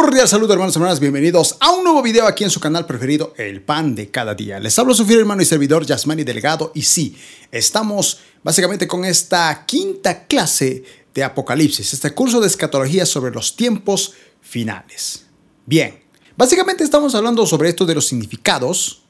Cordial 0.00 0.28
saludo 0.28 0.52
hermanos 0.52 0.76
y 0.76 0.78
hermanas, 0.78 1.00
bienvenidos 1.00 1.56
a 1.58 1.72
un 1.72 1.82
nuevo 1.82 2.02
video 2.02 2.28
aquí 2.28 2.44
en 2.44 2.50
su 2.50 2.60
canal 2.60 2.86
preferido, 2.86 3.34
El 3.36 3.62
Pan 3.62 3.96
de 3.96 4.12
Cada 4.12 4.32
Día. 4.32 4.60
Les 4.60 4.78
hablo 4.78 4.94
su 4.94 5.04
fiel 5.04 5.18
hermano 5.18 5.42
y 5.42 5.44
servidor 5.44 5.84
Yasmani 5.84 6.22
Delgado 6.22 6.70
y 6.72 6.82
sí, 6.82 7.16
estamos 7.50 8.20
básicamente 8.44 8.86
con 8.86 9.04
esta 9.04 9.64
quinta 9.66 10.24
clase 10.28 10.84
de 11.12 11.24
Apocalipsis, 11.24 11.94
este 11.94 12.14
curso 12.14 12.40
de 12.40 12.46
escatología 12.46 13.04
sobre 13.06 13.32
los 13.32 13.56
tiempos 13.56 14.14
finales. 14.40 15.26
Bien, 15.66 15.98
básicamente 16.36 16.84
estamos 16.84 17.16
hablando 17.16 17.44
sobre 17.44 17.68
esto 17.68 17.84
de 17.84 17.96
los 17.96 18.06
significados 18.06 19.02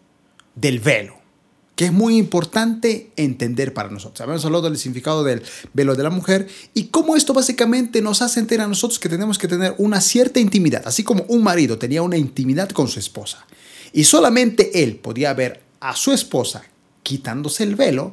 del 0.54 0.80
velo 0.80 1.17
que 1.78 1.84
es 1.84 1.92
muy 1.92 2.16
importante 2.16 3.12
entender 3.14 3.72
para 3.72 3.88
nosotros. 3.88 4.20
Habíamos 4.20 4.44
hablado 4.44 4.64
del 4.64 4.76
significado 4.76 5.22
del 5.22 5.44
velo 5.74 5.94
de 5.94 6.02
la 6.02 6.10
mujer 6.10 6.48
y 6.74 6.86
cómo 6.88 7.14
esto 7.14 7.32
básicamente 7.32 8.02
nos 8.02 8.20
hace 8.20 8.40
entender 8.40 8.64
a 8.64 8.68
nosotros 8.68 8.98
que 8.98 9.08
tenemos 9.08 9.38
que 9.38 9.46
tener 9.46 9.76
una 9.78 10.00
cierta 10.00 10.40
intimidad, 10.40 10.82
así 10.86 11.04
como 11.04 11.22
un 11.28 11.44
marido 11.44 11.78
tenía 11.78 12.02
una 12.02 12.16
intimidad 12.16 12.70
con 12.70 12.88
su 12.88 12.98
esposa 12.98 13.46
y 13.92 14.02
solamente 14.02 14.82
él 14.82 14.96
podía 14.96 15.32
ver 15.34 15.62
a 15.78 15.94
su 15.94 16.10
esposa 16.10 16.64
quitándose 17.04 17.62
el 17.62 17.76
velo, 17.76 18.12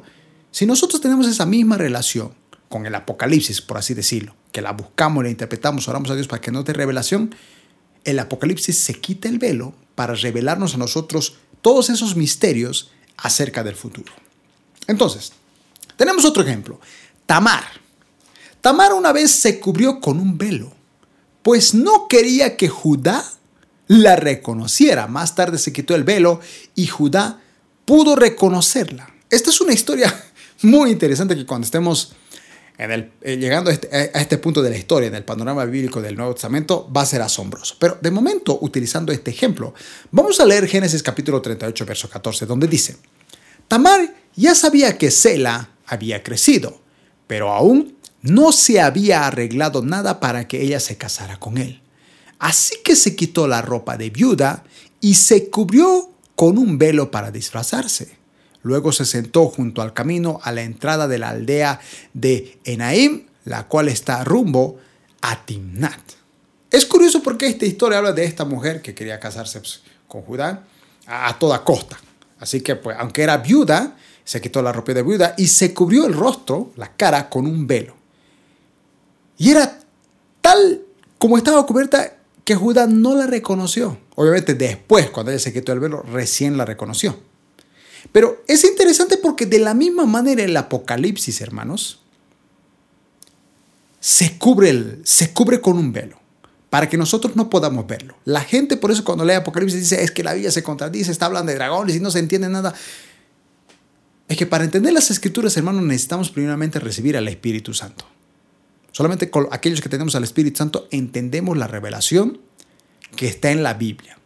si 0.52 0.64
nosotros 0.64 1.00
tenemos 1.00 1.26
esa 1.26 1.44
misma 1.44 1.76
relación 1.76 2.34
con 2.68 2.86
el 2.86 2.94
Apocalipsis, 2.94 3.62
por 3.62 3.78
así 3.78 3.94
decirlo, 3.94 4.36
que 4.52 4.62
la 4.62 4.70
buscamos, 4.74 5.24
la 5.24 5.30
interpretamos, 5.30 5.88
oramos 5.88 6.08
a 6.10 6.14
Dios 6.14 6.28
para 6.28 6.40
que 6.40 6.52
nos 6.52 6.64
dé 6.64 6.72
revelación, 6.72 7.34
el 8.04 8.20
Apocalipsis 8.20 8.78
se 8.78 8.94
quita 8.94 9.28
el 9.28 9.40
velo 9.40 9.74
para 9.96 10.14
revelarnos 10.14 10.76
a 10.76 10.78
nosotros 10.78 11.38
todos 11.62 11.90
esos 11.90 12.14
misterios 12.14 12.92
acerca 13.16 13.62
del 13.62 13.76
futuro. 13.76 14.12
Entonces, 14.86 15.32
tenemos 15.96 16.24
otro 16.24 16.42
ejemplo. 16.42 16.80
Tamar. 17.26 17.64
Tamar 18.60 18.92
una 18.92 19.12
vez 19.12 19.30
se 19.30 19.60
cubrió 19.60 20.00
con 20.00 20.18
un 20.18 20.36
velo, 20.36 20.72
pues 21.42 21.74
no 21.74 22.08
quería 22.08 22.56
que 22.56 22.68
Judá 22.68 23.24
la 23.86 24.16
reconociera. 24.16 25.06
Más 25.06 25.34
tarde 25.34 25.58
se 25.58 25.72
quitó 25.72 25.94
el 25.94 26.04
velo 26.04 26.40
y 26.74 26.86
Judá 26.86 27.40
pudo 27.84 28.16
reconocerla. 28.16 29.08
Esta 29.30 29.50
es 29.50 29.60
una 29.60 29.72
historia 29.72 30.12
muy 30.62 30.90
interesante 30.90 31.36
que 31.36 31.46
cuando 31.46 31.64
estemos 31.64 32.12
en 32.78 32.92
el, 32.92 33.12
eh, 33.22 33.36
llegando 33.36 33.70
a 33.70 33.72
este, 33.72 33.88
a 33.88 34.20
este, 34.20 34.38
punto 34.38 34.62
de 34.62 34.70
la 34.70 34.76
historia, 34.76 35.08
en 35.08 35.14
el 35.14 35.24
panorama 35.24 35.64
bíblico 35.64 36.02
del 36.02 36.16
Nuevo 36.16 36.34
Testamento, 36.34 36.90
va 36.94 37.02
a 37.02 37.06
ser 37.06 37.22
asombroso. 37.22 37.76
Pero 37.78 37.98
de 38.00 38.10
momento, 38.10 38.58
utilizando 38.60 39.12
este 39.12 39.30
ejemplo, 39.30 39.74
vamos 40.10 40.38
a 40.40 40.44
leer 40.44 40.66
Génesis 40.66 41.02
capítulo 41.02 41.40
38, 41.40 41.86
verso 41.86 42.10
14, 42.10 42.44
donde 42.44 42.66
dice, 42.66 42.96
Tamar 43.68 44.14
ya 44.34 44.54
sabía 44.54 44.98
que 44.98 45.10
Sela 45.10 45.70
había 45.86 46.22
crecido, 46.22 46.80
pero 47.26 47.52
aún 47.52 47.96
no 48.20 48.52
se 48.52 48.80
había 48.80 49.26
arreglado 49.26 49.82
nada 49.82 50.20
para 50.20 50.46
que 50.48 50.60
ella 50.60 50.80
se 50.80 50.96
casara 50.96 51.38
con 51.38 51.58
él. 51.58 51.80
Así 52.38 52.76
que 52.84 52.96
se 52.96 53.16
quitó 53.16 53.48
la 53.48 53.62
ropa 53.62 53.96
de 53.96 54.10
viuda 54.10 54.64
y 55.00 55.14
se 55.14 55.48
cubrió 55.48 56.10
con 56.34 56.58
un 56.58 56.76
velo 56.76 57.10
para 57.10 57.30
disfrazarse. 57.30 58.15
Luego 58.66 58.90
se 58.90 59.04
sentó 59.04 59.46
junto 59.46 59.80
al 59.80 59.92
camino 59.92 60.40
a 60.42 60.50
la 60.50 60.62
entrada 60.62 61.06
de 61.06 61.18
la 61.18 61.28
aldea 61.28 61.78
de 62.14 62.58
Enaim, 62.64 63.26
la 63.44 63.68
cual 63.68 63.86
está 63.86 64.24
rumbo 64.24 64.80
a 65.20 65.46
Timnat. 65.46 66.00
Es 66.68 66.84
curioso 66.84 67.22
porque 67.22 67.46
esta 67.46 67.64
historia 67.64 67.98
habla 67.98 68.10
de 68.10 68.24
esta 68.24 68.44
mujer 68.44 68.82
que 68.82 68.92
quería 68.92 69.20
casarse 69.20 69.60
pues, 69.60 69.82
con 70.08 70.22
Judá 70.22 70.64
a 71.06 71.38
toda 71.38 71.62
costa. 71.62 71.96
Así 72.40 72.60
que, 72.60 72.74
pues, 72.74 72.96
aunque 72.98 73.22
era 73.22 73.36
viuda, 73.36 73.96
se 74.24 74.40
quitó 74.40 74.60
la 74.62 74.72
ropa 74.72 74.94
de 74.94 75.04
viuda 75.04 75.36
y 75.38 75.46
se 75.46 75.72
cubrió 75.72 76.04
el 76.04 76.14
rostro, 76.14 76.72
la 76.74 76.96
cara, 76.96 77.30
con 77.30 77.46
un 77.46 77.68
velo. 77.68 77.94
Y 79.38 79.52
era 79.52 79.78
tal 80.40 80.82
como 81.18 81.36
estaba 81.38 81.64
cubierta 81.66 82.16
que 82.42 82.56
Judá 82.56 82.88
no 82.88 83.14
la 83.14 83.28
reconoció. 83.28 83.96
Obviamente 84.16 84.54
después, 84.54 85.08
cuando 85.10 85.30
ella 85.30 85.38
se 85.38 85.52
quitó 85.52 85.72
el 85.72 85.78
velo, 85.78 86.02
recién 86.02 86.56
la 86.56 86.64
reconoció. 86.64 87.16
Pero 88.12 88.42
es 88.46 88.64
interesante 88.64 89.16
porque 89.16 89.46
de 89.46 89.58
la 89.58 89.74
misma 89.74 90.06
manera 90.06 90.42
el 90.42 90.56
Apocalipsis, 90.56 91.40
hermanos, 91.40 92.00
se 94.00 94.38
cubre, 94.38 94.70
el, 94.70 95.00
se 95.04 95.32
cubre 95.32 95.60
con 95.60 95.76
un 95.78 95.92
velo 95.92 96.18
para 96.70 96.88
que 96.88 96.96
nosotros 96.96 97.36
no 97.36 97.50
podamos 97.50 97.86
verlo. 97.86 98.16
La 98.24 98.40
gente 98.40 98.76
por 98.76 98.90
eso 98.90 99.04
cuando 99.04 99.24
lee 99.24 99.32
Apocalipsis 99.32 99.80
dice 99.80 100.02
es 100.02 100.10
que 100.10 100.22
la 100.22 100.34
Biblia 100.34 100.50
se 100.50 100.62
contradice, 100.62 101.10
está 101.10 101.26
hablando 101.26 101.50
de 101.50 101.56
dragones 101.56 101.96
y 101.96 102.00
no 102.00 102.10
se 102.10 102.18
entiende 102.18 102.48
nada. 102.48 102.74
Es 104.28 104.36
que 104.36 104.46
para 104.46 104.64
entender 104.64 104.92
las 104.92 105.10
escrituras, 105.10 105.56
hermanos, 105.56 105.82
necesitamos 105.82 106.30
primeramente 106.30 106.80
recibir 106.80 107.16
al 107.16 107.28
Espíritu 107.28 107.72
Santo. 107.74 108.04
Solamente 108.90 109.30
con 109.30 109.46
aquellos 109.50 109.80
que 109.80 109.88
tenemos 109.88 110.14
al 110.16 110.24
Espíritu 110.24 110.58
Santo 110.58 110.88
entendemos 110.90 111.56
la 111.56 111.66
revelación 111.66 112.40
que 113.14 113.28
está 113.28 113.50
en 113.50 113.62
la 113.62 113.74
Biblia. 113.74 114.18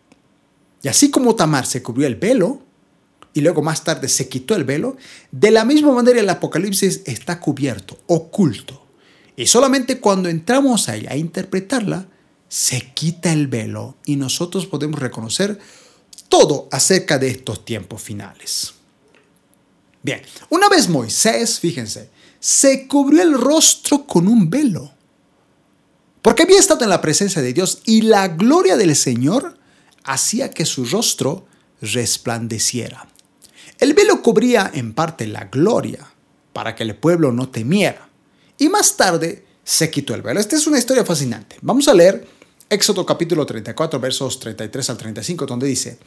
Y 0.82 0.88
así 0.88 1.10
como 1.10 1.34
Tamar 1.34 1.66
se 1.66 1.82
cubrió 1.82 2.06
el 2.06 2.16
velo 2.16 2.62
y 3.32 3.40
luego 3.40 3.62
más 3.62 3.84
tarde 3.84 4.08
se 4.08 4.28
quitó 4.28 4.54
el 4.56 4.64
velo, 4.64 4.96
de 5.30 5.50
la 5.50 5.64
misma 5.64 5.92
manera 5.92 6.20
el 6.20 6.28
Apocalipsis 6.28 7.02
está 7.06 7.40
cubierto, 7.40 7.98
oculto. 8.06 8.86
Y 9.36 9.46
solamente 9.46 10.00
cuando 10.00 10.28
entramos 10.28 10.88
ahí 10.88 11.06
a 11.08 11.16
interpretarla, 11.16 12.06
se 12.48 12.92
quita 12.92 13.32
el 13.32 13.46
velo 13.46 13.96
y 14.04 14.16
nosotros 14.16 14.66
podemos 14.66 15.00
reconocer 15.00 15.58
todo 16.28 16.68
acerca 16.72 17.18
de 17.18 17.28
estos 17.28 17.64
tiempos 17.64 18.02
finales. 18.02 18.74
Bien, 20.02 20.22
una 20.48 20.68
vez 20.68 20.88
Moisés, 20.88 21.60
fíjense, 21.60 22.10
se 22.40 22.88
cubrió 22.88 23.22
el 23.22 23.34
rostro 23.34 24.06
con 24.06 24.26
un 24.26 24.48
velo, 24.48 24.92
porque 26.22 26.42
había 26.42 26.58
estado 26.58 26.84
en 26.84 26.90
la 26.90 27.00
presencia 27.00 27.42
de 27.42 27.52
Dios 27.52 27.82
y 27.84 28.02
la 28.02 28.28
gloria 28.28 28.76
del 28.76 28.96
Señor 28.96 29.58
hacía 30.04 30.50
que 30.50 30.64
su 30.64 30.86
rostro 30.86 31.46
resplandeciera. 31.80 33.09
El 33.80 33.94
velo 33.94 34.20
cubría 34.20 34.70
en 34.74 34.92
parte 34.92 35.26
la 35.26 35.44
gloria 35.46 36.06
para 36.52 36.74
que 36.74 36.82
el 36.82 36.96
pueblo 36.96 37.32
no 37.32 37.48
temiera. 37.48 38.10
Y 38.58 38.68
más 38.68 38.94
tarde 38.94 39.46
se 39.64 39.90
quitó 39.90 40.14
el 40.14 40.20
velo. 40.20 40.38
Esta 40.38 40.54
es 40.54 40.66
una 40.66 40.78
historia 40.78 41.02
fascinante. 41.02 41.56
Vamos 41.62 41.88
a 41.88 41.94
leer 41.94 42.28
Éxodo 42.68 43.06
capítulo 43.06 43.46
34, 43.46 43.98
versos 43.98 44.38
33 44.38 44.90
al 44.90 44.98
35, 44.98 45.46
donde 45.46 45.66
dice, 45.66 45.98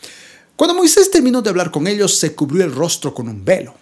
Cuando 0.55 0.75
Moisés 0.75 1.09
terminó 1.09 1.41
de 1.41 1.49
hablar 1.49 1.71
con 1.71 1.87
ellos, 1.87 2.15
se 2.19 2.35
cubrió 2.35 2.63
el 2.63 2.71
rostro 2.71 3.11
con 3.11 3.27
un 3.27 3.43
velo. 3.43 3.73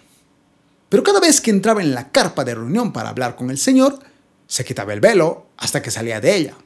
Pero 0.88 1.02
cada 1.02 1.20
vez 1.20 1.42
que 1.42 1.50
entraba 1.50 1.82
en 1.82 1.94
la 1.94 2.10
carpa 2.10 2.44
de 2.44 2.54
reunión 2.54 2.94
para 2.94 3.10
hablar 3.10 3.36
con 3.36 3.50
el 3.50 3.58
Señor, 3.58 3.98
se 4.46 4.64
quitaba 4.64 4.94
el 4.94 5.00
velo 5.00 5.48
hasta 5.58 5.82
que 5.82 5.90
salía 5.90 6.18
de 6.18 6.34
ella. 6.34 6.56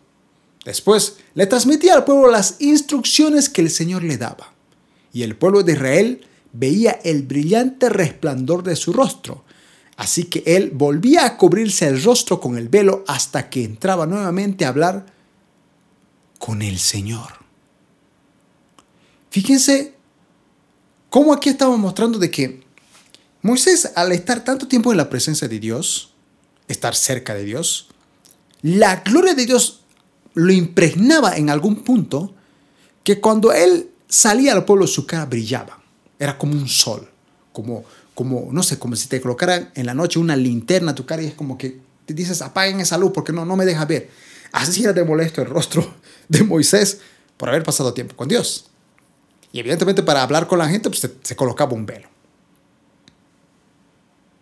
Después 0.65 1.17
le 1.35 1.47
transmitía 1.47 1.95
al 1.95 2.05
pueblo 2.05 2.31
las 2.31 2.61
instrucciones 2.61 3.49
que 3.49 3.63
el 3.63 3.71
Señor 3.71 4.05
le 4.05 4.17
daba. 4.17 4.53
Y 5.13 5.25
el 5.25 5.35
pueblo 5.35 5.65
de 5.65 5.73
Israel 5.73 6.27
veía 6.53 7.01
el 7.05 7.23
brillante 7.23 7.89
resplandor 7.89 8.63
de 8.63 8.77
su 8.77 8.93
rostro. 8.93 9.45
Así 9.97 10.25
que 10.25 10.43
él 10.47 10.71
volvía 10.75 11.25
a 11.25 11.37
cubrirse 11.37 11.87
el 11.87 12.03
rostro 12.03 12.41
con 12.41 12.59
el 12.59 12.69
velo 12.69 13.05
hasta 13.07 13.49
que 13.49 13.65
entraba 13.65 14.07
nuevamente 14.07 14.65
a 14.65 14.69
hablar 14.69 15.07
con 16.39 16.63
el 16.63 16.79
Señor. 16.79 17.47
Fíjense 19.31 19.95
cómo 21.09 21.33
aquí 21.33 21.49
estamos 21.49 21.79
mostrando 21.79 22.19
de 22.19 22.31
que 22.31 22.65
Moisés, 23.43 23.93
al 23.95 24.13
estar 24.13 24.45
tanto 24.45 24.67
tiempo 24.67 24.91
en 24.91 24.99
la 24.99 25.09
presencia 25.09 25.47
de 25.49 25.61
Dios, 25.61 26.13
estar 26.69 26.95
cerca 26.95 27.35
de 27.35 27.45
Dios, 27.45 27.89
la 28.63 28.97
gloria 28.97 29.35
de 29.35 29.47
Dios 29.47 29.83
lo 30.35 30.53
impregnaba 30.53 31.37
en 31.37 31.49
algún 31.49 31.77
punto 31.85 32.35
que 33.05 33.21
cuando 33.21 33.53
él 33.53 33.91
salía 34.09 34.53
al 34.53 34.65
pueblo 34.65 34.87
su 34.87 35.07
cara 35.07 35.27
brillaba. 35.27 35.81
Era 36.19 36.39
como 36.39 36.53
un 36.53 36.69
sol, 36.69 37.09
como, 37.53 37.85
como 38.15 38.49
no 38.53 38.63
sé, 38.63 38.79
como 38.79 38.97
si 38.97 39.09
te 39.09 39.21
colocaran 39.21 39.71
en 39.75 39.87
la 39.87 39.95
noche 39.95 40.19
una 40.19 40.37
linterna 40.37 40.93
a 40.93 40.95
tu 40.95 41.05
cara 41.05 41.23
y 41.23 41.27
es 41.27 41.35
como 41.35 41.59
que 41.59 41.79
te 42.07 42.15
dices 42.15 42.41
apaguen 42.41 42.81
esa 42.81 42.97
luz 42.97 43.13
porque 43.13 43.33
no, 43.33 43.45
no 43.45 43.57
me 43.57 43.67
deja 43.67 43.85
ver. 43.85 44.11
Así 44.53 44.85
era 44.85 44.93
de 44.93 45.05
molesto 45.05 45.43
el 45.43 45.49
rostro 45.49 45.95
de 46.29 46.43
Moisés 46.43 47.01
por 47.37 47.49
haber 47.49 47.63
pasado 47.63 47.93
tiempo 47.93 48.17
con 48.17 48.29
Dios. 48.29 48.67
Y 49.53 49.61
evidentemente 49.61 50.03
para 50.03 50.23
hablar 50.23 50.47
con 50.47 50.59
la 50.59 50.69
gente 50.69 50.91
pues, 50.91 51.09
se, 51.23 51.37
colocaba 51.37 51.73
un 51.73 51.87
velo. 51.87 52.09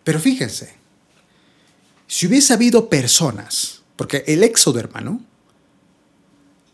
Pero 0.03 0.19
fíjense, 0.19 0.73
si 2.07 2.27
hubiese 2.27 2.53
habido 2.53 2.89
personas, 2.89 3.81
porque 3.95 4.23
el 4.27 4.43
éxodo, 4.43 4.79
hermano, 4.79 5.21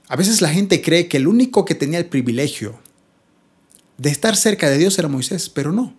a 0.07 0.15
veces 0.15 0.41
la 0.41 0.49
gente 0.49 0.81
cree 0.81 1.07
que 1.07 1.17
el 1.17 1.27
único 1.27 1.63
que 1.63 1.75
tenía 1.75 1.99
el 1.99 2.07
privilegio 2.07 2.79
de 4.01 4.09
estar 4.09 4.35
cerca 4.35 4.67
de 4.67 4.79
Dios 4.79 4.97
era 4.97 5.07
Moisés, 5.07 5.47
pero 5.49 5.71
no. 5.71 5.93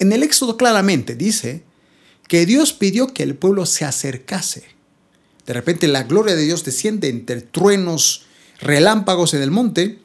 En 0.00 0.12
el 0.12 0.24
éxodo 0.24 0.56
claramente 0.56 1.14
dice 1.14 1.62
que 2.26 2.46
Dios 2.46 2.72
pidió 2.72 3.14
que 3.14 3.22
el 3.22 3.36
pueblo 3.36 3.64
se 3.64 3.84
acercase. 3.84 4.64
De 5.46 5.52
repente 5.52 5.86
la 5.86 6.02
gloria 6.02 6.34
de 6.34 6.42
Dios 6.42 6.64
desciende 6.64 7.08
entre 7.08 7.42
truenos, 7.42 8.24
relámpagos 8.58 9.34
en 9.34 9.42
el 9.42 9.52
monte. 9.52 10.00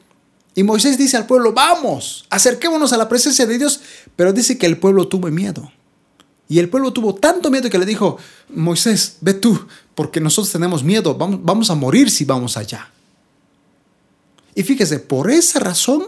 Y 0.54 0.62
Moisés 0.62 0.96
dice 0.96 1.16
al 1.16 1.26
pueblo, 1.26 1.52
vamos, 1.52 2.24
acerquémonos 2.30 2.92
a 2.92 2.98
la 2.98 3.08
presencia 3.08 3.46
de 3.46 3.58
Dios. 3.58 3.80
Pero 4.14 4.32
dice 4.32 4.56
que 4.56 4.66
el 4.66 4.78
pueblo 4.78 5.08
tuvo 5.08 5.28
miedo. 5.28 5.72
Y 6.48 6.60
el 6.60 6.68
pueblo 6.68 6.92
tuvo 6.92 7.16
tanto 7.16 7.50
miedo 7.50 7.68
que 7.68 7.78
le 7.78 7.86
dijo, 7.86 8.16
Moisés, 8.48 9.16
ve 9.22 9.34
tú, 9.34 9.66
porque 9.96 10.20
nosotros 10.20 10.52
tenemos 10.52 10.84
miedo, 10.84 11.16
vamos, 11.16 11.40
vamos 11.42 11.70
a 11.70 11.74
morir 11.74 12.12
si 12.12 12.24
vamos 12.24 12.56
allá. 12.56 12.92
Y 14.54 14.62
fíjese, 14.62 15.00
por 15.00 15.32
esa 15.32 15.58
razón, 15.58 16.06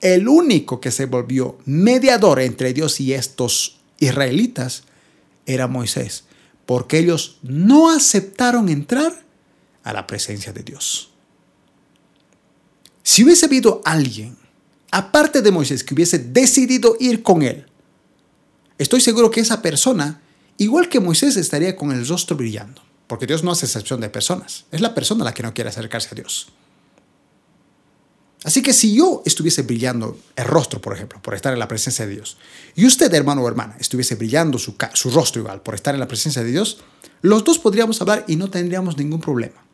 el 0.00 0.28
único 0.28 0.80
que 0.80 0.90
se 0.90 1.06
volvió 1.06 1.58
mediador 1.64 2.40
entre 2.40 2.72
Dios 2.72 3.00
y 3.00 3.14
estos 3.14 3.78
israelitas 3.98 4.84
era 5.46 5.68
Moisés, 5.68 6.24
porque 6.66 6.98
ellos 6.98 7.38
no 7.42 7.90
aceptaron 7.90 8.68
entrar 8.68 9.24
a 9.84 9.92
la 9.92 10.06
presencia 10.06 10.52
de 10.52 10.62
Dios. 10.62 11.10
Si 13.02 13.22
hubiese 13.22 13.46
habido 13.46 13.80
alguien, 13.84 14.36
aparte 14.90 15.40
de 15.40 15.52
Moisés, 15.52 15.84
que 15.84 15.94
hubiese 15.94 16.18
decidido 16.18 16.96
ir 16.98 17.22
con 17.22 17.42
él, 17.42 17.66
estoy 18.78 19.00
seguro 19.00 19.30
que 19.30 19.40
esa 19.40 19.62
persona, 19.62 20.20
igual 20.58 20.88
que 20.88 21.00
Moisés, 21.00 21.36
estaría 21.36 21.76
con 21.76 21.92
el 21.92 22.06
rostro 22.06 22.36
brillando, 22.36 22.82
porque 23.06 23.26
Dios 23.26 23.44
no 23.44 23.52
hace 23.52 23.66
excepción 23.66 24.00
de 24.00 24.08
personas, 24.08 24.64
es 24.72 24.80
la 24.80 24.94
persona 24.94 25.24
la 25.24 25.32
que 25.32 25.44
no 25.44 25.54
quiere 25.54 25.70
acercarse 25.70 26.08
a 26.10 26.16
Dios. 26.16 26.48
Así 28.46 28.62
que 28.62 28.72
si 28.72 28.94
yo 28.94 29.24
estuviese 29.26 29.62
brillando 29.62 30.16
el 30.36 30.44
rostro, 30.44 30.80
por 30.80 30.94
ejemplo, 30.94 31.20
por 31.20 31.34
estar 31.34 31.52
en 31.52 31.58
la 31.58 31.66
presencia 31.66 32.06
de 32.06 32.14
Dios, 32.14 32.38
y 32.76 32.86
usted, 32.86 33.12
hermano 33.12 33.42
o 33.42 33.48
hermana, 33.48 33.76
estuviese 33.80 34.14
brillando 34.14 34.56
su, 34.56 34.76
su 34.94 35.10
rostro 35.10 35.42
igual 35.42 35.62
por 35.62 35.74
estar 35.74 35.94
en 35.94 35.98
la 35.98 36.06
presencia 36.06 36.44
de 36.44 36.52
Dios, 36.52 36.78
los 37.22 37.42
dos 37.42 37.58
podríamos 37.58 38.00
hablar 38.00 38.24
y 38.28 38.36
no 38.36 38.48
tendríamos 38.48 38.96
ningún 38.96 39.20
problema. 39.20 39.66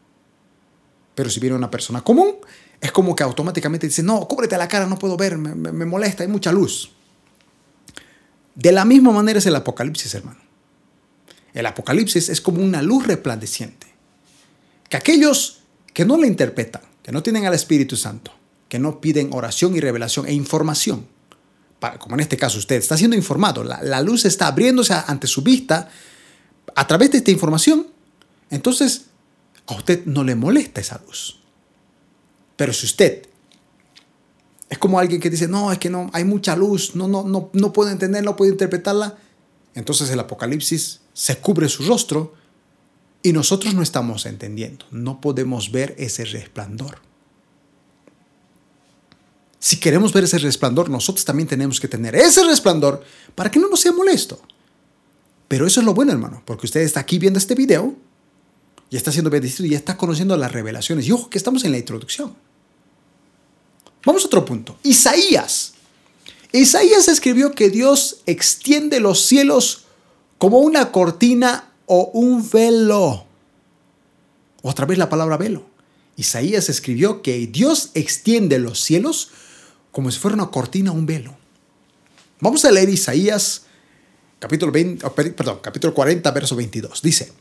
Pero 1.14 1.28
si 1.28 1.38
viene 1.38 1.54
una 1.54 1.70
persona 1.70 2.00
común, 2.00 2.36
es 2.80 2.90
como 2.92 3.14
que 3.14 3.22
automáticamente 3.22 3.86
dice, 3.86 4.02
no, 4.02 4.26
cúbrete 4.26 4.56
la 4.56 4.68
cara, 4.68 4.86
no 4.86 4.98
puedo 4.98 5.18
ver, 5.18 5.36
me, 5.36 5.54
me, 5.54 5.84
molesta, 5.84 6.22
hay 6.22 6.30
mucha 6.30 6.50
luz. 6.50 6.92
De 8.54 8.72
la 8.72 8.86
misma 8.86 9.12
manera 9.12 9.38
es 9.38 9.44
el 9.44 9.54
Apocalipsis, 9.54 10.14
hermano. 10.14 10.40
El 11.52 11.66
Apocalipsis 11.66 12.30
es 12.30 12.40
como 12.40 12.62
una 12.62 12.80
luz 12.80 13.06
resplandeciente. 13.06 13.86
Que 14.88 14.96
aquellos 14.96 15.60
que 15.92 16.06
no 16.06 16.16
la 16.16 16.26
interpretan, 16.26 16.80
que 17.02 17.12
no 17.12 17.22
tienen 17.22 17.44
al 17.44 17.52
Espíritu 17.52 17.96
Santo, 17.96 18.32
que 18.72 18.78
no 18.78 19.02
piden 19.02 19.34
oración 19.34 19.76
y 19.76 19.80
revelación 19.80 20.26
e 20.26 20.32
información, 20.32 21.06
como 21.98 22.14
en 22.14 22.20
este 22.20 22.38
caso 22.38 22.56
usted, 22.56 22.76
está 22.76 22.96
siendo 22.96 23.14
informado, 23.14 23.62
la, 23.62 23.82
la 23.82 24.00
luz 24.00 24.24
está 24.24 24.46
abriéndose 24.46 24.94
ante 24.94 25.26
su 25.26 25.42
vista 25.42 25.90
a 26.74 26.86
través 26.86 27.10
de 27.10 27.18
esta 27.18 27.30
información, 27.30 27.86
entonces 28.48 29.08
a 29.66 29.74
usted 29.74 30.06
no 30.06 30.24
le 30.24 30.36
molesta 30.36 30.80
esa 30.80 30.98
luz. 31.06 31.38
Pero 32.56 32.72
si 32.72 32.86
usted 32.86 33.28
es 34.70 34.78
como 34.78 34.98
alguien 34.98 35.20
que 35.20 35.28
dice, 35.28 35.48
no, 35.48 35.70
es 35.70 35.76
que 35.76 35.90
no, 35.90 36.08
hay 36.14 36.24
mucha 36.24 36.56
luz, 36.56 36.96
no, 36.96 37.08
no, 37.08 37.24
no, 37.24 37.50
no 37.52 37.72
puedo 37.74 37.90
entender, 37.90 38.24
no 38.24 38.36
puedo 38.36 38.52
interpretarla, 38.52 39.18
entonces 39.74 40.08
el 40.08 40.18
Apocalipsis 40.18 41.02
se 41.12 41.36
cubre 41.40 41.68
su 41.68 41.84
rostro 41.84 42.32
y 43.22 43.34
nosotros 43.34 43.74
no 43.74 43.82
estamos 43.82 44.24
entendiendo, 44.24 44.86
no 44.90 45.20
podemos 45.20 45.72
ver 45.72 45.94
ese 45.98 46.24
resplandor. 46.24 47.11
Si 49.62 49.76
queremos 49.76 50.12
ver 50.12 50.24
ese 50.24 50.38
resplandor, 50.38 50.90
nosotros 50.90 51.24
también 51.24 51.46
tenemos 51.46 51.78
que 51.78 51.86
tener 51.86 52.16
ese 52.16 52.42
resplandor 52.42 53.04
para 53.36 53.48
que 53.48 53.60
no 53.60 53.68
nos 53.68 53.78
sea 53.78 53.92
molesto. 53.92 54.42
Pero 55.46 55.68
eso 55.68 55.78
es 55.78 55.86
lo 55.86 55.94
bueno, 55.94 56.10
hermano, 56.10 56.42
porque 56.44 56.66
usted 56.66 56.80
está 56.80 56.98
aquí 56.98 57.20
viendo 57.20 57.38
este 57.38 57.54
video 57.54 57.94
y 58.90 58.96
está 58.96 59.12
siendo 59.12 59.30
bendecido 59.30 59.64
y 59.68 59.76
está 59.76 59.96
conociendo 59.96 60.36
las 60.36 60.50
revelaciones. 60.50 61.06
Y 61.06 61.12
ojo 61.12 61.30
que 61.30 61.38
estamos 61.38 61.62
en 61.62 61.70
la 61.70 61.78
introducción. 61.78 62.34
Vamos 64.04 64.24
a 64.24 64.26
otro 64.26 64.44
punto. 64.44 64.76
Isaías. 64.82 65.74
Isaías 66.50 67.06
escribió 67.06 67.52
que 67.52 67.70
Dios 67.70 68.22
extiende 68.26 68.98
los 68.98 69.24
cielos 69.24 69.84
como 70.38 70.58
una 70.58 70.90
cortina 70.90 71.70
o 71.86 72.10
un 72.14 72.50
velo. 72.50 73.26
Otra 74.62 74.86
vez 74.86 74.98
la 74.98 75.08
palabra 75.08 75.36
velo. 75.36 75.64
Isaías 76.16 76.68
escribió 76.68 77.22
que 77.22 77.46
Dios 77.46 77.90
extiende 77.94 78.58
los 78.58 78.80
cielos 78.80 79.30
como 79.92 80.10
si 80.10 80.18
fuera 80.18 80.34
una 80.34 80.50
cortina 80.50 80.90
o 80.90 80.94
un 80.94 81.06
velo. 81.06 81.36
Vamos 82.40 82.64
a 82.64 82.72
leer 82.72 82.88
Isaías 82.88 83.66
capítulo, 84.42 84.72
20, 84.72 85.08
perdón, 85.10 85.60
capítulo 85.62 85.94
40, 85.94 86.28
verso 86.32 86.56
22. 86.56 87.00
Dice, 87.00 87.32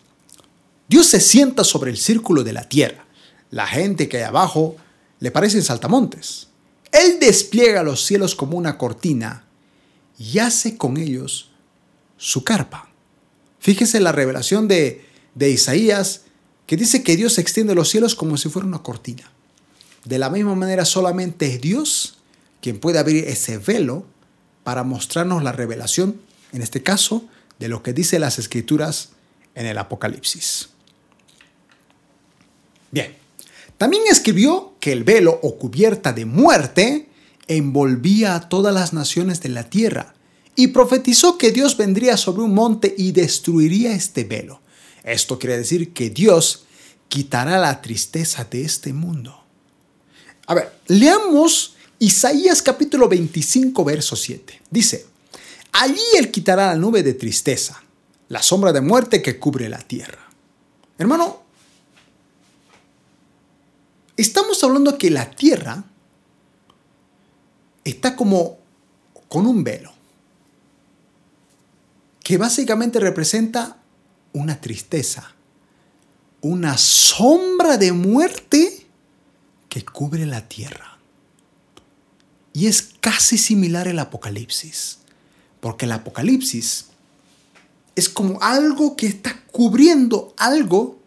Dios 0.88 1.08
se 1.08 1.20
sienta 1.20 1.64
sobre 1.64 1.90
el 1.90 1.98
círculo 1.98 2.44
de 2.44 2.54
la 2.54 2.70
tierra. 2.70 3.08
La 3.50 3.66
gente 3.66 4.08
que 4.08 4.18
hay 4.18 4.24
abajo 4.24 4.76
le 5.20 5.32
parecen 5.32 5.64
saltamontes. 5.64 6.50
Él 6.92 7.18
despliega 7.20 7.82
los 7.82 8.06
cielos 8.06 8.36
como 8.36 8.56
una 8.56 8.78
cortina 8.78 9.46
y 10.20 10.38
hace 10.38 10.78
con 10.78 10.98
ellos 10.98 11.50
su 12.18 12.44
carpa. 12.44 12.90
Fíjese 13.60 14.00
la 14.00 14.12
revelación 14.12 14.68
de, 14.68 15.04
de 15.34 15.50
Isaías 15.50 16.24
que 16.68 16.78
dice 16.78 17.02
que 17.02 17.16
Dios 17.16 17.40
extiende 17.40 17.74
los 17.74 17.90
cielos 17.90 18.14
como 18.14 18.38
si 18.38 18.50
fuera 18.50 18.68
una 18.68 18.84
cortina. 18.84 19.32
De 20.06 20.20
la 20.20 20.30
misma 20.30 20.54
manera 20.54 20.86
solamente 20.86 21.58
Dios 21.58 22.21
quien 22.62 22.80
puede 22.80 23.00
abrir 23.00 23.28
ese 23.28 23.58
velo 23.58 24.06
para 24.64 24.84
mostrarnos 24.84 25.44
la 25.44 25.52
revelación, 25.52 26.22
en 26.54 26.62
este 26.62 26.84
caso, 26.84 27.26
de 27.60 27.68
lo 27.68 27.84
que 27.84 27.94
dice 27.94 28.20
las 28.20 28.40
escrituras 28.40 29.10
en 29.56 29.66
el 29.66 29.78
Apocalipsis. 29.78 30.70
Bien, 32.92 33.16
también 33.78 34.04
escribió 34.10 34.74
que 34.80 34.92
el 34.92 35.04
velo 35.04 35.40
o 35.42 35.58
cubierta 35.58 36.14
de 36.14 36.26
muerte 36.26 37.10
envolvía 37.48 38.36
a 38.36 38.50
todas 38.50 38.74
las 38.74 38.94
naciones 38.94 39.42
de 39.42 39.50
la 39.50 39.70
tierra 39.70 40.14
y 40.56 40.68
profetizó 40.68 41.38
que 41.38 41.52
Dios 41.52 41.78
vendría 41.78 42.18
sobre 42.18 42.44
un 42.44 42.54
monte 42.54 42.94
y 42.98 43.12
destruiría 43.12 43.94
este 43.94 44.24
velo. 44.24 44.62
Esto 45.04 45.40
quiere 45.40 45.58
decir 45.58 45.94
que 45.94 46.10
Dios 46.10 46.66
quitará 47.08 47.58
la 47.58 47.82
tristeza 47.82 48.46
de 48.46 48.62
este 48.64 48.94
mundo. 48.94 49.44
A 50.48 50.54
ver, 50.54 50.74
leamos 50.88 51.71
Isaías 52.02 52.62
capítulo 52.62 53.08
25, 53.08 53.86
verso 53.86 54.16
7. 54.16 54.62
Dice, 54.70 55.06
allí 55.72 56.02
Él 56.18 56.32
quitará 56.32 56.68
la 56.68 56.76
nube 56.76 57.04
de 57.04 57.14
tristeza, 57.14 57.82
la 58.28 58.42
sombra 58.42 58.74
de 58.74 58.82
muerte 58.82 59.22
que 59.22 59.40
cubre 59.40 59.70
la 59.70 59.80
tierra. 59.80 60.30
Hermano, 60.98 61.42
Estamos 64.22 64.64
hablando 64.64 65.00
que 65.00 65.10
la 65.10 65.32
tierra 65.32 65.84
está 67.84 68.16
como 68.16 68.60
con 69.28 69.48
un 69.48 69.64
velo, 69.64 69.92
que 72.24 72.38
básicamente 72.38 73.00
representa 73.00 73.78
una 74.34 74.62
tristeza, 74.62 75.34
una 76.42 76.78
sombra 76.78 77.78
de 77.78 77.94
muerte 77.94 78.86
que 79.68 79.84
cubre 79.84 80.28
la 80.28 80.48
tierra. 80.48 80.91
Y 82.54 82.68
es 82.68 82.82
casi 83.00 83.38
similar 83.38 83.88
al 83.88 84.00
Apocalipsis, 84.00 85.00
porque 85.60 85.86
el 85.86 85.94
Apocalipsis 85.94 86.88
es 87.96 88.10
como 88.10 88.42
algo 88.42 88.96
que 88.96 89.08
está 89.08 89.42
cubriendo 89.52 90.34
algo 90.38 91.00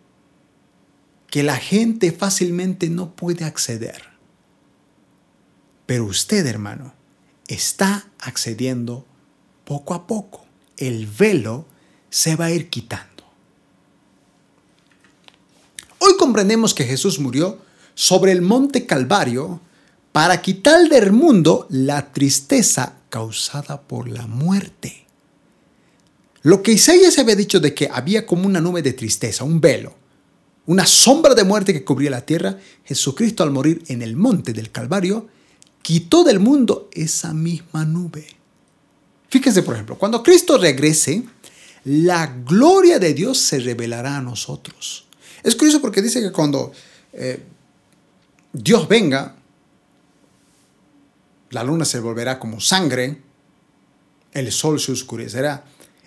que 1.29 1.43
la 1.43 1.57
gente 1.57 2.13
fácilmente 2.13 2.89
no 2.89 3.15
puede 3.15 3.45
acceder. 3.45 4.03
Pero 5.87 6.05
usted, 6.05 6.47
hermano, 6.47 6.95
está 7.49 8.09
accediendo 8.21 9.05
poco 9.65 9.95
a 9.95 10.07
poco. 10.07 10.47
El 10.77 11.07
velo 11.07 11.67
se 12.11 12.37
va 12.37 12.47
a 12.47 12.51
ir 12.53 12.71
quitando. 12.71 13.25
Hoy 15.99 16.17
comprendemos 16.19 16.75
que 16.75 16.85
Jesús 16.85 17.19
murió 17.19 17.59
sobre 17.95 18.33
el 18.33 18.43
monte 18.43 18.87
Calvario 18.87 19.61
para 20.15 20.41
quitar 20.41 20.89
del 20.89 21.11
mundo 21.11 21.67
la 21.71 22.13
tristeza 22.13 23.01
causada 23.11 23.83
por 23.83 24.09
la 24.09 24.29
muerte. 24.29 25.07
Lo 26.43 26.63
que 26.63 26.71
Isaías 26.71 27.19
había 27.19 27.35
dicho 27.35 27.59
de 27.59 27.75
que 27.75 27.91
había 27.93 28.25
como 28.25 28.47
una 28.47 28.61
nube 28.61 28.81
de 28.81 28.93
tristeza, 28.93 29.43
un 29.43 29.61
velo, 29.61 29.93
una 30.67 30.87
sombra 30.87 31.35
de 31.35 31.43
muerte 31.43 31.73
que 31.73 31.83
cubría 31.83 32.13
la 32.13 32.25
tierra, 32.25 32.57
Jesucristo 32.85 33.43
al 33.43 33.51
morir 33.51 33.83
en 33.89 34.03
el 34.03 34.15
monte 34.15 34.53
del 34.53 34.71
Calvario, 34.71 35.27
quitó 35.83 36.23
del 36.23 36.39
mundo 36.39 36.89
esa 36.93 37.35
misma 37.35 37.85
nube. 37.85 38.25
Fíjense, 39.31 39.65
por 39.65 39.75
ejemplo, 39.75 39.99
cuando 39.99 40.23
Cristo 40.23 40.59
regrese, 40.59 41.25
la 41.87 42.29
gloria 42.47 43.01
de 43.01 43.15
Dios 43.15 43.39
se 43.39 43.59
revelará 43.59 44.19
a 44.19 44.23
nosotros. 44.23 45.07
Es 45.43 45.57
curioso 45.57 45.81
porque 45.81 46.03
dice 46.03 46.21
que 46.21 46.31
cuando 46.31 46.71
eh, 47.13 47.43
Dios 48.53 48.87
venga, 48.87 49.39
la 51.55 51.65
luna 51.65 51.85
se 51.85 52.01
volverá 52.01 52.39
como 52.39 52.61
sangre, 52.61 53.23
el 54.33 54.53
sol 54.53 54.79
se 54.79 54.93
oscurecerá. 54.93 55.65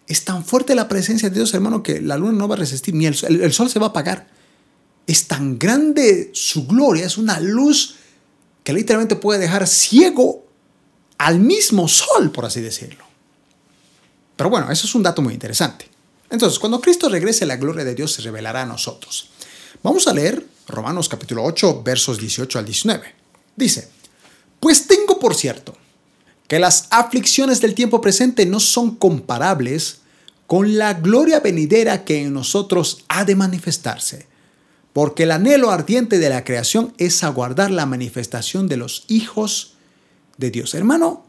Es 0.08 0.24
tan 0.24 0.46
fuerte 0.46 0.76
la 0.76 0.88
presencia 0.88 1.30
de 1.30 1.36
Dios, 1.36 1.54
hermano, 1.54 1.82
que 1.82 2.02
la 2.02 2.18
luna 2.18 2.34
no 2.34 2.48
va 2.48 2.56
a 2.56 2.60
resistir, 2.60 2.94
ni 2.94 3.06
el 3.08 3.54
sol 3.54 3.70
se 3.70 3.80
va 3.80 3.88
a 3.88 3.90
apagar 3.90 4.38
es 5.08 5.28
tan 5.28 5.58
grande 5.58 6.32
su 6.34 6.68
gloria, 6.68 7.06
es 7.06 7.18
una 7.18 7.40
luz 7.40 7.96
que 8.64 8.74
literalmente 8.74 9.16
puede 9.16 9.40
dejar 9.40 9.66
ciego 9.66 10.46
al 11.18 11.40
mismo 11.40 11.88
sol, 11.88 12.30
por 12.32 12.46
así 12.46 12.60
decirlo. 12.60 13.06
Pero 14.36 14.50
bueno, 14.50 14.70
eso 14.70 14.86
es 14.86 14.94
un 14.94 15.02
dato 15.02 15.22
muy 15.22 15.34
interesante. 15.34 15.88
Entonces, 16.30 16.60
cuando 16.60 16.82
Cristo 16.82 17.08
regrese, 17.08 17.46
la 17.46 17.56
gloria 17.56 17.86
de 17.86 17.96
Dios 17.96 18.12
se 18.12 18.22
revelará 18.22 18.64
a 18.64 18.66
nosotros. 18.66 19.30
Vamos 19.82 20.08
a 20.08 20.14
leer 20.14 20.46
Romanos 20.68 21.08
capítulo 21.08 21.44
8, 21.46 21.82
versos 21.84 22.20
18 22.20 22.60
al 22.60 22.66
19. 22.66 23.16
Dice, 23.56 23.90
pues 24.60 24.88
tengo 24.88 25.20
por 25.20 25.36
cierto 25.36 25.76
que 26.48 26.60
las 26.60 26.88
aflicciones 26.92 27.62
del 27.62 27.76
tiempo 27.76 28.02
presente 28.02 28.46
no 28.46 28.60
son 28.60 28.96
comparables 28.96 30.00
con 30.48 30.78
la 30.78 30.94
gloria 30.94 31.42
venidera 31.42 32.06
que 32.06 32.24
en 32.24 32.34
nosotros 32.34 33.04
ha 33.10 33.26
de 33.26 33.36
manifestarse, 33.36 34.28
porque 34.94 35.24
el 35.24 35.32
anhelo 35.32 35.72
ardiente 35.72 36.20
de 36.20 36.30
la 36.30 36.46
creación 36.46 36.94
es 36.98 37.24
aguardar 37.24 37.70
la 37.70 37.86
manifestación 37.86 38.68
de 38.70 38.78
los 38.78 39.04
hijos 39.10 39.76
de 40.38 40.50
Dios. 40.50 40.74
Hermano, 40.74 41.26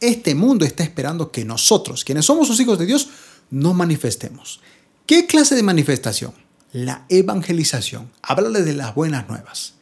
este 0.00 0.34
mundo 0.34 0.64
está 0.64 0.82
esperando 0.82 1.30
que 1.30 1.44
nosotros, 1.44 2.04
quienes 2.04 2.26
somos 2.26 2.48
los 2.48 2.58
hijos 2.58 2.78
de 2.78 2.86
Dios, 2.86 3.08
nos 3.50 3.74
manifestemos. 3.74 4.60
¿Qué 5.06 5.26
clase 5.26 5.54
de 5.54 5.62
manifestación? 5.62 6.34
La 6.72 7.06
evangelización. 7.08 8.10
Háblale 8.22 8.62
de 8.62 8.72
las 8.72 8.94
buenas 8.94 9.28
nuevas. 9.28 9.74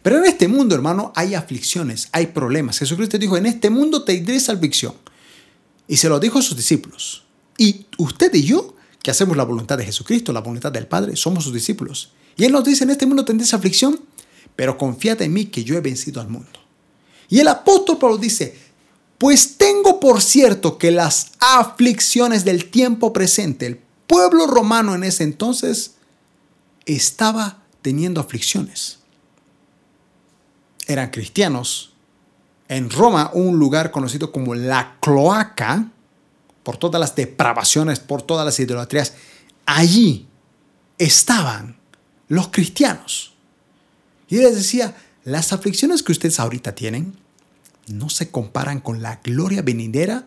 Pero 0.00 0.18
en 0.18 0.24
este 0.24 0.48
mundo, 0.48 0.74
hermano, 0.74 1.12
hay 1.14 1.34
aflicciones, 1.34 2.08
hay 2.12 2.28
problemas. 2.28 2.78
Jesucristo 2.78 3.18
dijo, 3.18 3.36
en 3.36 3.46
este 3.46 3.68
mundo 3.68 4.04
te 4.04 4.14
tendréis 4.14 4.48
aflicción. 4.48 4.94
Y 5.86 5.96
se 5.96 6.08
lo 6.08 6.18
dijo 6.18 6.38
a 6.38 6.42
sus 6.42 6.56
discípulos. 6.56 7.24
Y 7.58 7.86
usted 7.98 8.32
y 8.34 8.44
yo, 8.44 8.74
que 9.02 9.10
hacemos 9.10 9.36
la 9.36 9.44
voluntad 9.44 9.76
de 9.76 9.84
Jesucristo, 9.84 10.32
la 10.32 10.40
voluntad 10.40 10.72
del 10.72 10.86
Padre, 10.86 11.16
somos 11.16 11.44
sus 11.44 11.52
discípulos. 11.52 12.12
Y 12.36 12.44
Él 12.44 12.52
nos 12.52 12.64
dice, 12.64 12.84
en 12.84 12.90
este 12.90 13.06
mundo 13.06 13.24
tendréis 13.24 13.52
aflicción, 13.52 14.00
pero 14.56 14.78
confiad 14.78 15.20
en 15.22 15.32
mí 15.32 15.46
que 15.46 15.64
yo 15.64 15.76
he 15.76 15.80
vencido 15.80 16.20
al 16.20 16.28
mundo. 16.28 16.60
Y 17.28 17.40
el 17.40 17.48
apóstol 17.48 17.98
Pablo 17.98 18.18
dice, 18.18 18.56
pues 19.18 19.56
tengo 19.56 20.00
por 20.00 20.20
cierto 20.20 20.78
que 20.78 20.90
las 20.90 21.32
aflicciones 21.38 22.44
del 22.44 22.70
tiempo 22.70 23.12
presente, 23.12 23.66
el 23.66 23.78
pueblo 24.06 24.46
romano 24.46 24.94
en 24.94 25.04
ese 25.04 25.24
entonces 25.24 25.92
estaba 26.86 27.62
teniendo 27.82 28.20
aflicciones. 28.20 28.98
Eran 30.86 31.10
cristianos. 31.10 31.92
En 32.68 32.90
Roma, 32.90 33.30
un 33.34 33.58
lugar 33.58 33.90
conocido 33.90 34.32
como 34.32 34.54
la 34.54 34.96
cloaca, 35.00 35.90
por 36.62 36.76
todas 36.76 37.00
las 37.00 37.14
depravaciones, 37.14 38.00
por 38.00 38.22
todas 38.22 38.44
las 38.44 38.58
idolatrías, 38.58 39.14
allí 39.66 40.26
estaban 40.98 41.76
los 42.28 42.48
cristianos. 42.48 43.34
Y 44.28 44.36
les 44.36 44.54
decía, 44.54 44.96
las 45.24 45.52
aflicciones 45.52 46.02
que 46.02 46.12
ustedes 46.12 46.40
ahorita 46.40 46.74
tienen 46.74 47.16
no 47.88 48.08
se 48.08 48.30
comparan 48.30 48.80
con 48.80 49.02
la 49.02 49.16
gloria 49.22 49.62
venidera 49.62 50.26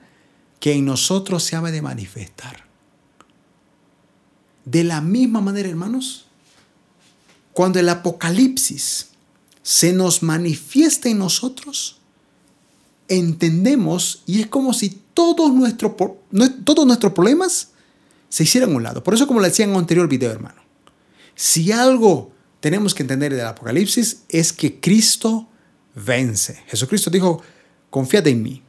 que 0.59 0.73
en 0.73 0.85
nosotros 0.85 1.43
se 1.43 1.55
ha 1.55 1.61
de 1.61 1.81
manifestar. 1.81 2.65
De 4.65 4.83
la 4.83 5.01
misma 5.01 5.41
manera, 5.41 5.69
hermanos, 5.69 6.25
cuando 7.53 7.79
el 7.79 7.87
Apocalipsis 7.87 9.11
se 9.65 9.93
nos 9.93 10.21
manifiesta 10.21 11.09
en 11.09 11.17
nosotros, 11.17 11.97
entendemos 13.07 14.21
y 14.27 14.41
es 14.41 14.45
como 14.45 14.73
si 14.73 15.01
todos, 15.15 15.51
nuestro, 15.51 15.97
todos 16.63 16.85
nuestros 16.85 17.13
problemas 17.13 17.69
se 18.29 18.43
hicieran 18.43 18.71
a 18.71 18.75
un 18.75 18.83
lado. 18.83 19.03
Por 19.03 19.15
eso, 19.15 19.25
como 19.25 19.39
le 19.39 19.47
decía 19.47 19.65
en 19.65 19.71
un 19.71 19.77
anterior 19.77 20.07
video, 20.07 20.29
hermano, 20.29 20.61
si 21.33 21.71
algo 21.71 22.31
tenemos 22.59 22.93
que 22.93 23.01
entender 23.01 23.33
del 23.33 23.47
Apocalipsis 23.47 24.21
es 24.29 24.53
que 24.53 24.79
Cristo 24.79 25.47
vence. 25.95 26.61
Jesucristo 26.67 27.09
dijo, 27.09 27.41
confiad 27.89 28.27
en 28.27 28.43
mí. 28.43 28.61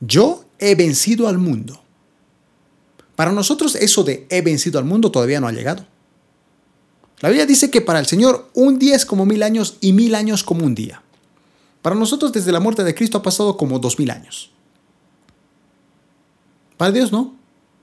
Yo 0.00 0.46
he 0.58 0.74
vencido 0.74 1.28
al 1.28 1.36
mundo. 1.36 1.84
Para 3.14 3.32
nosotros 3.32 3.74
eso 3.74 4.04
de 4.04 4.26
he 4.30 4.40
vencido 4.40 4.78
al 4.78 4.86
mundo 4.86 5.10
todavía 5.10 5.38
no 5.38 5.48
ha 5.48 5.52
llegado. 5.52 5.86
La 7.20 7.28
Biblia 7.28 7.46
dice 7.46 7.70
que 7.70 7.80
para 7.80 7.98
el 7.98 8.06
Señor 8.06 8.50
un 8.54 8.78
día 8.78 8.96
es 8.96 9.04
como 9.04 9.26
mil 9.26 9.42
años 9.42 9.76
y 9.80 9.92
mil 9.92 10.14
años 10.14 10.42
como 10.42 10.64
un 10.64 10.74
día. 10.74 11.02
Para 11.82 11.96
nosotros 11.96 12.32
desde 12.32 12.52
la 12.52 12.60
muerte 12.60 12.84
de 12.84 12.94
Cristo 12.94 13.18
ha 13.18 13.22
pasado 13.22 13.56
como 13.56 13.78
dos 13.78 13.98
mil 13.98 14.10
años. 14.10 14.50
Para 16.76 16.92
Dios 16.92 17.12
no. 17.12 17.34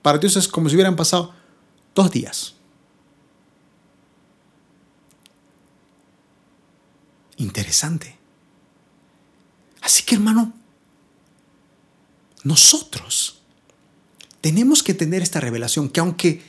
Para 0.02 0.18
Dios 0.18 0.36
es 0.36 0.48
como 0.48 0.68
si 0.68 0.74
hubieran 0.74 0.96
pasado 0.96 1.32
dos 1.94 2.10
días. 2.10 2.54
Interesante. 7.36 8.18
Así 9.80 10.02
que 10.02 10.16
hermano, 10.16 10.52
nosotros 12.42 13.40
tenemos 14.40 14.82
que 14.82 14.94
tener 14.94 15.22
esta 15.22 15.40
revelación 15.40 15.88
que 15.88 16.00
aunque 16.00 16.42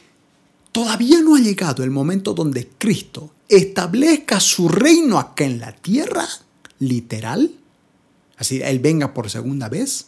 todavía 0.72 1.22
no 1.22 1.36
ha 1.36 1.40
llegado 1.40 1.84
el 1.84 1.92
momento 1.92 2.34
donde 2.34 2.70
Cristo 2.78 3.34
establezca 3.48 4.40
su 4.40 4.70
reino 4.70 5.18
acá 5.20 5.46
en 5.46 5.60
la 5.60 5.74
tierra, 5.74 6.28
literal, 6.80 7.52
así 8.38 8.62
Él 8.62 8.80
venga 8.80 9.14
por 9.14 9.30
segunda 9.30 9.70
vez, 9.70 10.08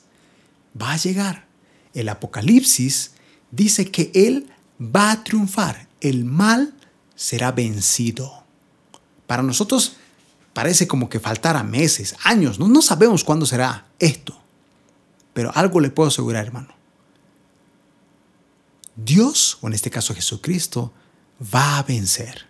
va 0.80 0.94
a 0.94 0.98
llegar. 0.98 1.48
El 1.94 2.10
Apocalipsis 2.10 3.12
dice 3.52 3.92
que 3.92 4.12
Él 4.14 4.48
va 4.80 5.12
a 5.12 5.24
triunfar, 5.24 5.88
el 6.00 6.26
mal 6.26 6.74
será 7.16 7.52
vencido. 7.52 8.44
Para 9.28 9.44
nosotros 9.44 9.94
parece 10.54 10.88
como 10.88 11.10
que 11.10 11.20
faltara 11.20 11.64
meses, 11.64 12.16
años, 12.24 12.60
no, 12.60 12.68
no 12.68 12.82
sabemos 12.82 13.24
cuándo 13.24 13.46
será 13.46 13.88
esto. 14.00 14.40
Pero 15.34 15.52
algo 15.56 15.80
le 15.80 15.90
puedo 15.90 16.10
asegurar, 16.10 16.46
hermano. 16.46 16.81
Dios, 18.96 19.58
o 19.62 19.68
en 19.68 19.74
este 19.74 19.90
caso 19.90 20.14
Jesucristo, 20.14 20.94
va 21.54 21.78
a 21.78 21.84
vencer. 21.84 22.46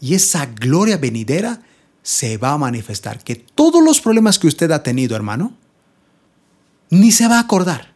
Y 0.00 0.14
esa 0.14 0.46
gloria 0.46 0.96
venidera 0.96 1.62
se 2.02 2.38
va 2.38 2.52
a 2.52 2.58
manifestar. 2.58 3.22
Que 3.22 3.36
todos 3.36 3.82
los 3.82 4.00
problemas 4.00 4.38
que 4.38 4.46
usted 4.46 4.70
ha 4.70 4.82
tenido, 4.82 5.16
hermano, 5.16 5.56
ni 6.90 7.12
se 7.12 7.28
va 7.28 7.36
a 7.36 7.40
acordar. 7.40 7.94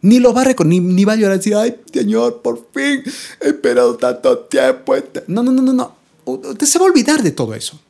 Ni 0.00 0.20
lo 0.20 0.32
va 0.32 0.42
a 0.42 0.44
recordar, 0.44 0.72
ni, 0.74 1.04
va 1.04 1.14
a 1.14 1.16
llorar 1.16 1.36
y 1.36 1.38
decir, 1.38 1.54
ay, 1.56 1.80
Señor, 1.92 2.40
por 2.40 2.68
fin, 2.72 3.02
he 3.40 3.48
esperado 3.48 3.96
tanto 3.96 4.38
tiempo. 4.40 4.94
No, 5.26 5.42
no, 5.42 5.50
no, 5.50 5.62
no, 5.62 5.72
no. 5.72 5.96
Usted 6.24 6.66
se 6.66 6.78
va 6.78 6.84
a 6.84 6.88
olvidar 6.88 7.22
de 7.22 7.32
todo 7.32 7.54
eso. 7.54 7.80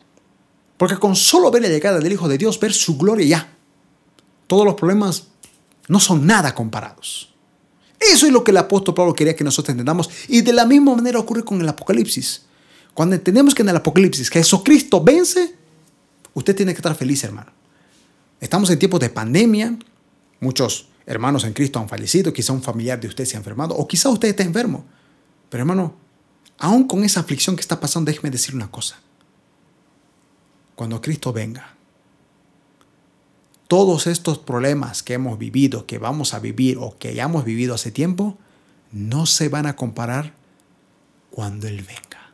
Porque 0.78 0.96
con 0.96 1.16
solo 1.16 1.50
ver 1.50 1.62
la 1.62 1.68
llegada 1.68 1.98
del 1.98 2.12
Hijo 2.12 2.28
de 2.28 2.38
Dios, 2.38 2.58
ver 2.60 2.72
su 2.72 2.96
gloria 2.96 3.26
ya, 3.26 3.52
todos 4.46 4.64
los 4.64 4.74
problemas 4.74 5.24
no 5.88 6.00
son 6.00 6.26
nada 6.26 6.54
comparados. 6.54 7.34
Eso 8.00 8.26
es 8.26 8.32
lo 8.32 8.44
que 8.44 8.52
el 8.52 8.56
apóstol 8.56 8.94
Pablo 8.94 9.14
quería 9.14 9.34
que 9.34 9.44
nosotros 9.44 9.70
entendamos. 9.70 10.08
Y 10.28 10.42
de 10.42 10.52
la 10.52 10.64
misma 10.64 10.94
manera 10.94 11.18
ocurre 11.18 11.44
con 11.44 11.60
el 11.60 11.68
Apocalipsis. 11.68 12.42
Cuando 12.94 13.16
entendemos 13.16 13.54
que 13.54 13.62
en 13.62 13.68
el 13.68 13.76
Apocalipsis 13.76 14.28
Jesucristo 14.30 15.02
vence, 15.02 15.54
usted 16.34 16.54
tiene 16.54 16.72
que 16.72 16.78
estar 16.78 16.94
feliz, 16.94 17.22
hermano. 17.24 17.52
Estamos 18.40 18.70
en 18.70 18.78
tiempos 18.78 19.00
de 19.00 19.10
pandemia. 19.10 19.76
Muchos 20.40 20.88
hermanos 21.06 21.44
en 21.44 21.52
Cristo 21.52 21.78
han 21.78 21.88
fallecido. 21.88 22.32
Quizá 22.32 22.52
un 22.52 22.62
familiar 22.62 23.00
de 23.00 23.08
usted 23.08 23.24
se 23.24 23.36
ha 23.36 23.38
enfermado. 23.38 23.74
O 23.74 23.88
quizá 23.88 24.08
usted 24.08 24.28
está 24.28 24.42
enfermo. 24.44 24.84
Pero 25.48 25.62
hermano, 25.62 25.94
aún 26.58 26.86
con 26.86 27.02
esa 27.02 27.20
aflicción 27.20 27.56
que 27.56 27.62
está 27.62 27.80
pasando, 27.80 28.10
déjeme 28.10 28.30
decir 28.30 28.54
una 28.54 28.70
cosa. 28.70 29.00
Cuando 30.76 31.00
Cristo 31.00 31.32
venga, 31.32 31.77
todos 33.68 34.06
estos 34.06 34.38
problemas 34.38 35.02
que 35.02 35.14
hemos 35.14 35.38
vivido, 35.38 35.86
que 35.86 35.98
vamos 35.98 36.34
a 36.34 36.40
vivir 36.40 36.78
o 36.78 36.96
que 36.98 37.08
hayamos 37.08 37.44
vivido 37.44 37.74
hace 37.74 37.92
tiempo, 37.92 38.38
no 38.90 39.26
se 39.26 39.48
van 39.50 39.66
a 39.66 39.76
comparar 39.76 40.34
cuando 41.30 41.68
Él 41.68 41.82
venga. 41.82 42.32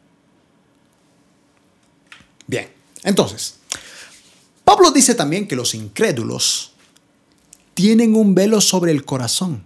Bien, 2.46 2.68
entonces, 3.02 3.56
Pablo 4.64 4.92
dice 4.92 5.14
también 5.14 5.48
que 5.48 5.56
los 5.56 5.74
incrédulos 5.74 6.72
tienen 7.74 8.14
un 8.14 8.34
velo 8.34 8.60
sobre 8.60 8.92
el 8.92 9.04
corazón. 9.04 9.64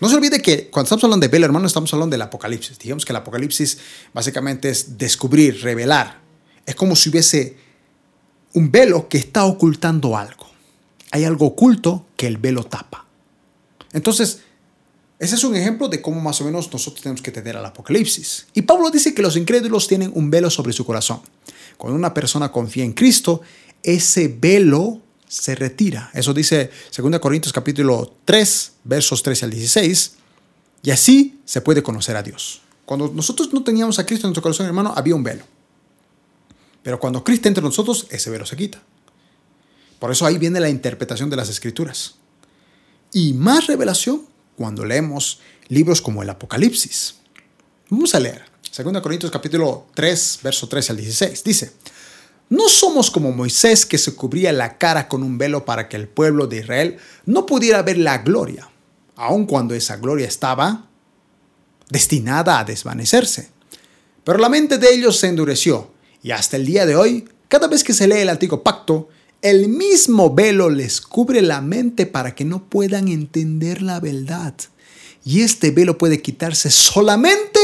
No 0.00 0.08
se 0.08 0.16
olvide 0.16 0.40
que 0.40 0.70
cuando 0.70 0.84
estamos 0.84 1.04
hablando 1.04 1.24
de 1.24 1.28
velo, 1.28 1.44
hermano, 1.44 1.66
estamos 1.66 1.92
hablando 1.92 2.14
del 2.14 2.22
Apocalipsis. 2.22 2.78
Digamos 2.78 3.04
que 3.04 3.12
el 3.12 3.16
Apocalipsis 3.16 3.78
básicamente 4.14 4.70
es 4.70 4.96
descubrir, 4.96 5.60
revelar. 5.60 6.20
Es 6.64 6.74
como 6.74 6.96
si 6.96 7.10
hubiese 7.10 7.58
un 8.54 8.70
velo 8.70 9.08
que 9.08 9.18
está 9.18 9.44
ocultando 9.44 10.16
algo. 10.16 10.46
Hay 11.12 11.24
algo 11.24 11.46
oculto 11.46 12.06
que 12.16 12.26
el 12.26 12.38
velo 12.38 12.64
tapa. 12.64 13.06
Entonces, 13.92 14.40
ese 15.18 15.34
es 15.34 15.44
un 15.44 15.54
ejemplo 15.54 15.88
de 15.88 16.00
cómo 16.00 16.20
más 16.20 16.40
o 16.40 16.44
menos 16.44 16.72
nosotros 16.72 17.02
tenemos 17.02 17.20
que 17.20 17.30
tener 17.30 17.56
al 17.56 17.66
Apocalipsis. 17.66 18.46
Y 18.54 18.62
Pablo 18.62 18.90
dice 18.90 19.12
que 19.12 19.22
los 19.22 19.36
incrédulos 19.36 19.86
tienen 19.86 20.12
un 20.14 20.30
velo 20.30 20.48
sobre 20.50 20.72
su 20.72 20.84
corazón. 20.84 21.20
Cuando 21.76 21.96
una 21.96 22.14
persona 22.14 22.50
confía 22.50 22.84
en 22.84 22.92
Cristo, 22.92 23.42
ese 23.82 24.28
velo 24.28 25.00
se 25.28 25.54
retira. 25.54 26.10
Eso 26.14 26.32
dice 26.32 26.70
2 26.96 27.18
Corintios 27.20 27.52
capítulo 27.52 28.14
3, 28.24 28.72
versos 28.84 29.22
13 29.22 29.44
al 29.44 29.50
16. 29.50 30.12
Y 30.82 30.90
así 30.90 31.40
se 31.44 31.60
puede 31.60 31.82
conocer 31.82 32.16
a 32.16 32.22
Dios. 32.22 32.62
Cuando 32.86 33.08
nosotros 33.08 33.52
no 33.52 33.62
teníamos 33.62 33.98
a 33.98 34.06
Cristo 34.06 34.26
en 34.26 34.30
nuestro 34.30 34.42
corazón, 34.42 34.66
hermano, 34.66 34.92
había 34.96 35.14
un 35.14 35.22
velo. 35.22 35.44
Pero 36.82 36.98
cuando 36.98 37.22
Cristo 37.22 37.48
entra 37.48 37.60
en 37.60 37.66
nosotros, 37.66 38.06
ese 38.10 38.30
velo 38.30 38.46
se 38.46 38.56
quita. 38.56 38.82
Por 39.98 40.10
eso 40.10 40.24
ahí 40.24 40.38
viene 40.38 40.60
la 40.60 40.70
interpretación 40.70 41.28
de 41.28 41.36
las 41.36 41.48
escrituras. 41.48 42.14
Y 43.12 43.34
más 43.34 43.66
revelación 43.66 44.22
cuando 44.56 44.84
leemos 44.84 45.40
libros 45.68 46.00
como 46.00 46.22
el 46.22 46.30
Apocalipsis. 46.30 47.16
Vamos 47.90 48.14
a 48.14 48.20
leer 48.20 48.44
2 48.76 49.02
Corintios 49.02 49.32
capítulo 49.32 49.86
3, 49.94 50.40
verso 50.42 50.68
13 50.68 50.92
al 50.92 50.96
16. 50.98 51.44
Dice, 51.44 51.72
no 52.48 52.68
somos 52.68 53.10
como 53.10 53.32
Moisés 53.32 53.84
que 53.84 53.98
se 53.98 54.14
cubría 54.14 54.52
la 54.52 54.78
cara 54.78 55.08
con 55.08 55.22
un 55.22 55.38
velo 55.38 55.64
para 55.64 55.88
que 55.88 55.96
el 55.96 56.08
pueblo 56.08 56.46
de 56.46 56.58
Israel 56.58 56.98
no 57.26 57.46
pudiera 57.46 57.82
ver 57.82 57.98
la 57.98 58.18
gloria, 58.18 58.68
aun 59.16 59.46
cuando 59.46 59.74
esa 59.74 59.96
gloria 59.96 60.26
estaba 60.26 60.86
destinada 61.88 62.58
a 62.58 62.64
desvanecerse. 62.64 63.50
Pero 64.24 64.38
la 64.38 64.48
mente 64.48 64.78
de 64.78 64.94
ellos 64.94 65.18
se 65.18 65.28
endureció 65.28 65.90
y 66.22 66.30
hasta 66.32 66.56
el 66.56 66.66
día 66.66 66.86
de 66.86 66.96
hoy, 66.96 67.28
cada 67.48 67.66
vez 67.66 67.82
que 67.82 67.94
se 67.94 68.06
lee 68.06 68.18
el 68.18 68.28
antiguo 68.28 68.62
pacto, 68.62 69.08
el 69.42 69.68
mismo 69.68 70.34
velo 70.34 70.68
les 70.68 71.00
cubre 71.00 71.40
la 71.40 71.60
mente 71.60 72.06
para 72.06 72.34
que 72.34 72.44
no 72.44 72.64
puedan 72.64 73.08
entender 73.08 73.80
la 73.80 74.00
verdad. 74.00 74.54
Y 75.24 75.40
este 75.42 75.70
velo 75.70 75.96
puede 75.98 76.20
quitarse 76.20 76.70
solamente 76.70 77.58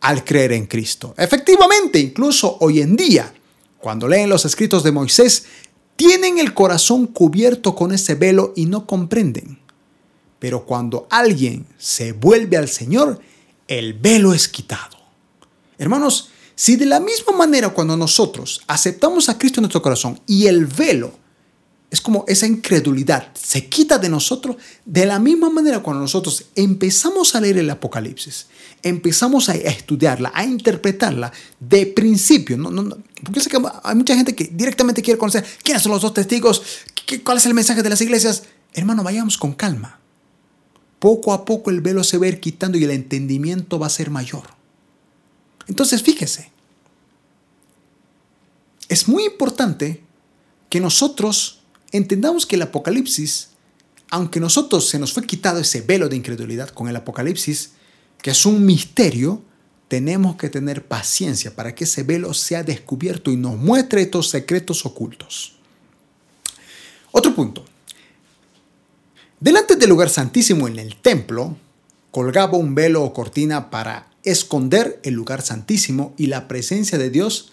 al 0.00 0.24
creer 0.24 0.52
en 0.52 0.66
Cristo. 0.66 1.14
Efectivamente, 1.16 1.98
incluso 1.98 2.58
hoy 2.60 2.80
en 2.80 2.96
día, 2.96 3.32
cuando 3.78 4.06
leen 4.06 4.28
los 4.28 4.44
escritos 4.44 4.82
de 4.82 4.92
Moisés, 4.92 5.44
tienen 5.96 6.38
el 6.38 6.52
corazón 6.54 7.06
cubierto 7.06 7.74
con 7.74 7.92
ese 7.92 8.14
velo 8.14 8.52
y 8.56 8.66
no 8.66 8.86
comprenden. 8.86 9.58
Pero 10.38 10.66
cuando 10.66 11.06
alguien 11.10 11.66
se 11.78 12.12
vuelve 12.12 12.56
al 12.56 12.68
Señor, 12.68 13.20
el 13.68 13.94
velo 13.94 14.34
es 14.34 14.48
quitado. 14.48 14.98
Hermanos, 15.78 16.31
si 16.54 16.76
de 16.76 16.86
la 16.86 17.00
misma 17.00 17.36
manera 17.36 17.70
cuando 17.70 17.96
nosotros 17.96 18.62
aceptamos 18.66 19.28
a 19.28 19.38
Cristo 19.38 19.60
en 19.60 19.62
nuestro 19.62 19.82
corazón 19.82 20.20
y 20.26 20.46
el 20.46 20.66
velo 20.66 21.12
es 21.92 22.00
como 22.00 22.24
esa 22.26 22.46
incredulidad 22.46 23.28
se 23.34 23.68
quita 23.68 23.98
de 23.98 24.08
nosotros, 24.08 24.56
de 24.86 25.04
la 25.04 25.18
misma 25.18 25.50
manera 25.50 25.80
cuando 25.80 26.00
nosotros 26.00 26.46
empezamos 26.54 27.34
a 27.34 27.40
leer 27.42 27.58
el 27.58 27.68
Apocalipsis, 27.68 28.46
empezamos 28.82 29.50
a 29.50 29.54
estudiarla, 29.56 30.32
a 30.34 30.42
interpretarla 30.42 31.30
de 31.60 31.84
principio, 31.84 32.56
no, 32.56 32.70
no, 32.70 32.96
porque 33.22 33.40
sé 33.40 33.50
que 33.50 33.58
hay 33.84 33.94
mucha 33.94 34.16
gente 34.16 34.34
que 34.34 34.44
directamente 34.44 35.02
quiere 35.02 35.18
conocer 35.18 35.44
quiénes 35.62 35.82
son 35.82 35.92
los 35.92 36.00
dos 36.00 36.14
testigos, 36.14 36.62
cuál 37.24 37.36
es 37.36 37.44
el 37.44 37.52
mensaje 37.52 37.82
de 37.82 37.90
las 37.90 38.00
iglesias. 38.00 38.44
Hermano, 38.72 39.02
vayamos 39.02 39.36
con 39.36 39.52
calma. 39.52 40.00
Poco 40.98 41.34
a 41.34 41.44
poco 41.44 41.70
el 41.70 41.82
velo 41.82 42.04
se 42.04 42.16
va 42.16 42.24
a 42.24 42.28
ir 42.30 42.40
quitando 42.40 42.78
y 42.78 42.84
el 42.84 42.90
entendimiento 42.90 43.78
va 43.78 43.88
a 43.88 43.90
ser 43.90 44.08
mayor. 44.08 44.61
Entonces, 45.68 46.02
fíjese, 46.02 46.50
es 48.88 49.08
muy 49.08 49.24
importante 49.24 50.02
que 50.68 50.80
nosotros 50.80 51.62
entendamos 51.92 52.46
que 52.46 52.56
el 52.56 52.62
Apocalipsis, 52.62 53.50
aunque 54.10 54.40
nosotros 54.40 54.88
se 54.88 54.98
nos 54.98 55.12
fue 55.12 55.26
quitado 55.26 55.60
ese 55.60 55.80
velo 55.80 56.08
de 56.08 56.16
incredulidad 56.16 56.68
con 56.70 56.88
el 56.88 56.96
Apocalipsis, 56.96 57.72
que 58.20 58.30
es 58.30 58.46
un 58.46 58.64
misterio, 58.64 59.42
tenemos 59.88 60.36
que 60.36 60.48
tener 60.48 60.86
paciencia 60.86 61.54
para 61.54 61.74
que 61.74 61.84
ese 61.84 62.02
velo 62.02 62.32
sea 62.32 62.62
descubierto 62.62 63.30
y 63.30 63.36
nos 63.36 63.58
muestre 63.58 64.02
estos 64.02 64.30
secretos 64.30 64.86
ocultos. 64.86 65.56
Otro 67.10 67.34
punto. 67.34 67.64
Delante 69.38 69.76
del 69.76 69.90
lugar 69.90 70.08
santísimo 70.08 70.68
en 70.68 70.78
el 70.78 70.96
templo, 70.96 71.56
colgaba 72.10 72.56
un 72.56 72.74
velo 72.74 73.02
o 73.02 73.12
cortina 73.12 73.70
para 73.70 74.11
esconder 74.24 75.00
el 75.02 75.14
lugar 75.14 75.42
santísimo 75.42 76.14
y 76.16 76.26
la 76.26 76.48
presencia 76.48 76.98
de 76.98 77.10
Dios 77.10 77.52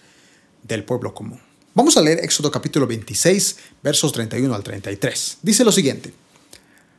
del 0.62 0.84
pueblo 0.84 1.14
común. 1.14 1.40
Vamos 1.74 1.96
a 1.96 2.02
leer 2.02 2.24
Éxodo 2.24 2.50
capítulo 2.50 2.86
26, 2.86 3.56
versos 3.82 4.12
31 4.12 4.54
al 4.54 4.62
33. 4.62 5.38
Dice 5.42 5.64
lo 5.64 5.72
siguiente. 5.72 6.12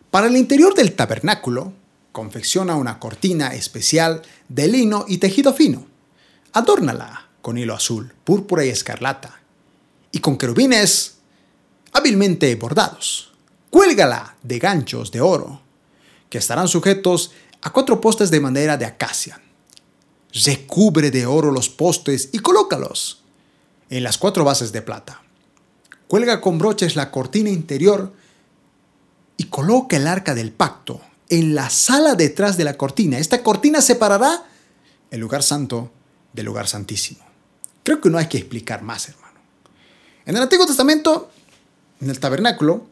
Para 0.09 0.27
el 0.27 0.37
interior 0.37 0.73
del 0.73 0.93
tabernáculo, 0.93 1.73
confecciona 2.11 2.75
una 2.75 2.99
cortina 2.99 3.53
especial 3.53 4.21
de 4.49 4.67
lino 4.67 5.05
y 5.07 5.17
tejido 5.17 5.53
fino. 5.53 5.85
Adórnala 6.53 7.29
con 7.41 7.57
hilo 7.57 7.73
azul, 7.73 8.13
púrpura 8.23 8.65
y 8.65 8.69
escarlata, 8.69 9.41
y 10.11 10.19
con 10.19 10.37
querubines 10.37 11.15
hábilmente 11.93 12.53
bordados. 12.55 13.31
Cuélgala 13.69 14.36
de 14.43 14.60
ganchos 14.60 15.12
de 15.12 15.21
oro, 15.21 15.62
que 16.29 16.38
estarán 16.38 16.67
sujetos 16.67 17.31
a 17.62 17.71
cuatro 17.71 18.01
postes 18.01 18.31
de 18.31 18.39
madera 18.39 18.77
de 18.77 18.86
acacia. 18.86 19.41
Recubre 20.34 21.12
de 21.12 21.26
oro 21.26 21.52
los 21.52 21.70
postes 21.70 22.30
y 22.32 22.39
colócalos 22.39 23.24
en 23.89 24.04
las 24.04 24.17
cuatro 24.17 24.46
bases 24.46 24.72
de 24.72 24.82
plata. 24.82 25.22
Cuelga 26.08 26.41
con 26.41 26.58
broches 26.58 26.96
la 26.96 27.12
cortina 27.12 27.50
interior 27.50 28.13
y 29.38 29.46
coloca 29.46 29.98
el 29.98 30.08
arca 30.08 30.34
del 30.34 30.52
pacto 30.52 31.02
en 31.30 31.56
la 31.56 31.70
sala 31.70 32.15
detrás 32.15 32.58
de 32.58 32.63
la 32.63 32.78
cortina. 32.78 33.17
Esta 33.17 33.44
cortina 33.44 33.82
separará 33.82 34.46
el 35.10 35.20
lugar 35.20 35.44
santo 35.44 35.91
del 36.34 36.46
lugar 36.46 36.67
santísimo. 36.67 37.22
Creo 37.84 38.00
que 38.00 38.10
no 38.10 38.17
hay 38.17 38.28
que 38.28 38.38
explicar 38.38 38.82
más, 38.82 39.10
hermano. 39.10 39.39
En 40.26 40.36
el 40.36 40.44
Antiguo 40.44 40.65
Testamento, 40.65 41.32
en 42.00 42.10
el 42.10 42.20
tabernáculo, 42.20 42.86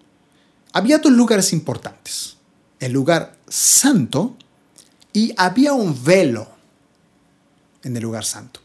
había 0.73 0.97
dos 0.97 1.11
lugares 1.11 1.53
importantes. 1.53 2.37
El 2.79 2.93
lugar 2.93 3.37
santo 3.47 4.35
y 5.13 5.33
había 5.37 5.73
un 5.73 6.03
velo 6.03 6.58
en 7.83 7.95
el 7.95 8.03
lugar 8.03 8.25
santo 8.25 8.61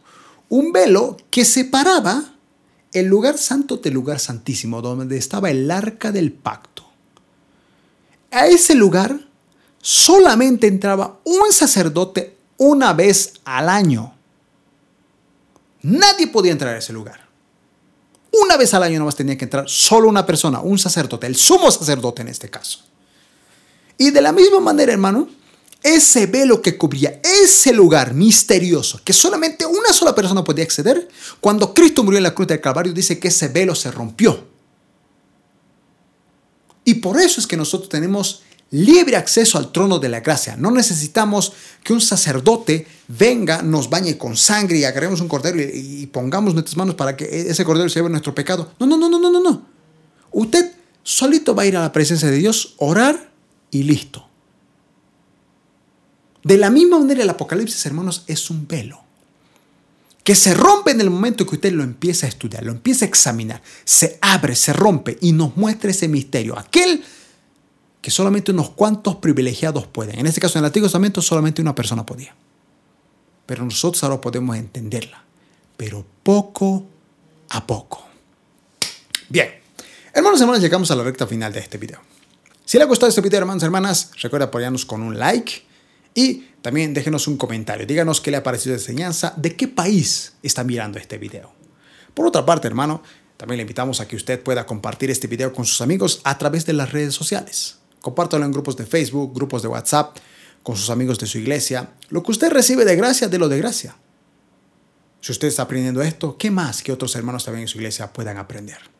un 0.48 0.72
velo 0.72 1.16
que 1.30 1.44
separaba 1.44 2.22
el 2.92 3.06
lugar 3.06 3.38
santo 3.38 3.78
del 3.78 3.94
lugar 3.94 4.20
santísimo, 4.20 4.80
donde 4.80 5.16
estaba 5.16 5.50
el 5.50 5.68
arca 5.68 6.12
del 6.12 6.32
pacto. 6.32 6.84
A 8.30 8.46
ese 8.46 8.74
lugar 8.74 9.18
solamente 9.82 10.68
entraba 10.68 11.18
un 11.24 11.52
sacerdote 11.52 12.36
una 12.56 12.92
vez 12.92 13.34
al 13.44 13.68
año. 13.68 14.14
Nadie 15.82 16.28
podía 16.28 16.52
entrar 16.52 16.74
a 16.74 16.78
ese 16.78 16.92
lugar. 16.92 17.20
Una 18.30 18.56
vez 18.56 18.72
al 18.74 18.84
año 18.84 19.00
nomás 19.00 19.16
tenía 19.16 19.36
que 19.36 19.44
entrar 19.44 19.68
solo 19.68 20.08
una 20.08 20.24
persona, 20.24 20.60
un 20.60 20.78
sacerdote, 20.78 21.26
el 21.26 21.36
sumo 21.36 21.70
sacerdote 21.70 22.22
en 22.22 22.28
este 22.28 22.48
caso. 22.48 22.80
Y 23.98 24.10
de 24.10 24.20
la 24.20 24.32
misma 24.32 24.60
manera, 24.60 24.92
hermano, 24.92 25.28
ese 25.84 26.26
velo 26.26 26.62
que 26.62 26.78
cubría 26.78 27.20
ese 27.22 27.72
lugar 27.72 28.14
misterioso 28.14 29.00
que 29.04 29.12
solamente 29.12 29.66
una 29.66 29.92
sola 29.92 30.14
persona 30.14 30.42
podía 30.42 30.64
acceder, 30.64 31.08
cuando 31.40 31.74
Cristo 31.74 32.02
murió 32.02 32.16
en 32.16 32.24
la 32.24 32.34
cruz 32.34 32.48
del 32.48 32.60
Calvario 32.60 32.92
dice 32.92 33.18
que 33.18 33.28
ese 33.28 33.48
velo 33.48 33.74
se 33.74 33.90
rompió. 33.90 34.48
Y 36.86 36.94
por 36.94 37.20
eso 37.20 37.38
es 37.38 37.46
que 37.46 37.56
nosotros 37.56 37.90
tenemos 37.90 38.42
libre 38.70 39.16
acceso 39.16 39.58
al 39.58 39.72
trono 39.72 39.98
de 39.98 40.08
la 40.08 40.20
gracia. 40.20 40.56
No 40.56 40.70
necesitamos 40.70 41.52
que 41.82 41.92
un 41.92 42.00
sacerdote 42.00 42.86
venga, 43.06 43.62
nos 43.62 43.90
bañe 43.90 44.16
con 44.16 44.36
sangre 44.36 44.78
y 44.78 44.84
agarremos 44.84 45.20
un 45.20 45.28
cordero 45.28 45.60
y, 45.60 46.06
pongamos 46.06 46.54
nuestras 46.54 46.76
manos 46.76 46.94
para 46.94 47.16
que 47.16 47.50
ese 47.50 47.64
cordero 47.64 47.88
se 47.88 48.00
lleve 48.00 48.10
nuestro 48.10 48.34
pecado. 48.34 48.72
No, 48.80 48.86
no, 48.86 48.96
no, 48.96 49.08
no, 49.08 49.18
no, 49.18 49.30
no, 49.30 49.40
no. 49.40 49.66
Usted 50.32 50.72
solito 51.02 51.54
va 51.54 51.62
a 51.62 51.66
ir 51.66 51.76
a 51.76 51.82
la 51.82 51.92
presencia 51.92 52.28
de 52.30 52.36
Dios, 52.36 52.74
orar 52.78 53.30
y 53.70 53.82
listo. 53.82 54.28
De 56.44 56.58
la 56.58 56.70
misma 56.70 56.98
manera 56.98 57.22
el 57.22 57.30
Apocalipsis, 57.30 57.84
hermanos, 57.86 58.24
es 58.26 58.50
un 58.50 58.68
velo 58.68 59.00
que 60.22 60.34
se 60.34 60.54
rompe 60.54 60.90
en 60.90 61.00
el 61.00 61.10
momento 61.10 61.46
que 61.46 61.56
usted 61.56 61.72
lo 61.72 61.82
empieza 61.82 62.26
a 62.26 62.28
estudiar, 62.30 62.64
lo 62.64 62.72
empieza 62.72 63.04
a 63.04 63.08
examinar, 63.08 63.62
se 63.84 64.18
abre, 64.22 64.54
se 64.54 64.72
rompe 64.72 65.18
y 65.20 65.32
nos 65.32 65.56
muestra 65.56 65.90
ese 65.90 66.08
misterio, 66.08 66.58
aquel 66.58 67.04
que 68.00 68.10
solamente 68.10 68.50
unos 68.50 68.70
cuantos 68.70 69.16
privilegiados 69.16 69.86
pueden. 69.86 70.18
En 70.18 70.26
este 70.26 70.40
caso, 70.40 70.58
en 70.58 70.64
el 70.64 70.66
Antiguo 70.66 70.86
Testamento 70.86 71.20
solamente 71.20 71.60
una 71.60 71.74
persona 71.74 72.06
podía. 72.06 72.34
Pero 73.46 73.64
nosotros 73.64 74.02
ahora 74.02 74.20
podemos 74.20 74.56
entenderla, 74.56 75.22
pero 75.76 76.04
poco 76.22 76.86
a 77.50 77.66
poco. 77.66 78.06
Bien, 79.28 79.48
hermanos 80.12 80.40
y 80.40 80.42
hermanas, 80.42 80.62
llegamos 80.62 80.90
a 80.90 80.96
la 80.96 81.04
recta 81.04 81.26
final 81.26 81.52
de 81.52 81.60
este 81.60 81.76
video. 81.76 82.00
Si 82.64 82.78
le 82.78 82.84
ha 82.84 82.86
gustado 82.86 83.08
este 83.08 83.20
video, 83.20 83.40
hermanos 83.40 83.62
y 83.62 83.66
hermanas, 83.66 84.10
recuerda 84.22 84.46
apoyarnos 84.46 84.86
con 84.86 85.02
un 85.02 85.18
like 85.18 85.73
y 86.14 86.44
también 86.62 86.94
déjenos 86.94 87.28
un 87.28 87.36
comentario, 87.36 87.86
díganos 87.86 88.20
qué 88.20 88.30
le 88.30 88.38
ha 88.38 88.42
parecido 88.42 88.74
la 88.74 88.80
enseñanza, 88.80 89.34
de 89.36 89.54
qué 89.56 89.68
país 89.68 90.34
está 90.42 90.64
mirando 90.64 90.98
este 90.98 91.18
video. 91.18 91.52
Por 92.14 92.26
otra 92.26 92.46
parte, 92.46 92.68
hermano, 92.68 93.02
también 93.36 93.58
le 93.58 93.62
invitamos 93.62 94.00
a 94.00 94.08
que 94.08 94.16
usted 94.16 94.42
pueda 94.42 94.64
compartir 94.64 95.10
este 95.10 95.26
video 95.26 95.52
con 95.52 95.64
sus 95.64 95.80
amigos 95.80 96.20
a 96.24 96.38
través 96.38 96.64
de 96.64 96.72
las 96.72 96.92
redes 96.92 97.14
sociales. 97.14 97.78
Compártalo 98.00 98.44
en 98.44 98.52
grupos 98.52 98.76
de 98.76 98.86
Facebook, 98.86 99.34
grupos 99.34 99.62
de 99.62 99.68
WhatsApp, 99.68 100.16
con 100.62 100.76
sus 100.76 100.88
amigos 100.90 101.18
de 101.18 101.26
su 101.26 101.38
iglesia. 101.38 101.90
Lo 102.08 102.22
que 102.22 102.30
usted 102.30 102.50
recibe 102.50 102.84
de 102.84 102.96
gracia, 102.96 103.28
de 103.28 103.38
lo 103.38 103.48
de 103.48 103.58
gracia. 103.58 103.96
Si 105.20 105.32
usted 105.32 105.48
está 105.48 105.62
aprendiendo 105.62 106.02
esto, 106.02 106.36
¿qué 106.38 106.50
más 106.50 106.82
que 106.82 106.92
otros 106.92 107.16
hermanos 107.16 107.44
también 107.44 107.62
en 107.62 107.68
su 107.68 107.78
iglesia 107.78 108.12
puedan 108.12 108.38
aprender? 108.38 108.93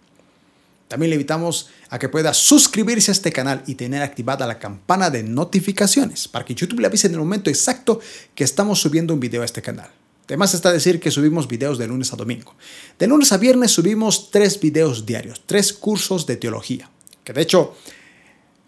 También 0.95 1.11
le 1.11 1.17
invitamos 1.17 1.71
a 1.91 1.99
que 1.99 2.09
pueda 2.09 2.33
suscribirse 2.33 3.11
a 3.11 3.15
este 3.15 3.33
canal 3.33 3.65
y 3.67 3.75
tener 3.75 4.01
activada 4.01 4.47
la 4.47 4.61
campana 4.61 5.11
de 5.11 5.25
notificaciones 5.25 6.29
para 6.29 6.45
que 6.45 6.55
YouTube 6.55 6.79
le 6.79 6.87
avise 6.87 7.09
en 7.09 7.15
el 7.15 7.19
momento 7.19 7.51
exacto 7.51 7.99
que 8.33 8.45
estamos 8.45 8.81
subiendo 8.81 9.13
un 9.13 9.19
video 9.19 9.43
a 9.43 9.45
este 9.45 9.61
canal. 9.61 9.91
Además 10.27 10.55
está 10.55 10.71
decir 10.71 11.01
que 11.01 11.11
subimos 11.11 11.49
videos 11.49 11.79
de 11.79 11.89
lunes 11.89 12.13
a 12.13 12.17
domingo. 12.17 12.55
De 12.97 13.09
lunes 13.09 13.33
a 13.33 13.39
viernes 13.39 13.73
subimos 13.73 14.31
tres 14.31 14.61
videos 14.61 15.05
diarios, 15.05 15.43
tres 15.47 15.73
cursos 15.73 16.27
de 16.27 16.37
teología. 16.37 16.89
Que 17.25 17.33
de 17.33 17.43
hecho, 17.43 17.75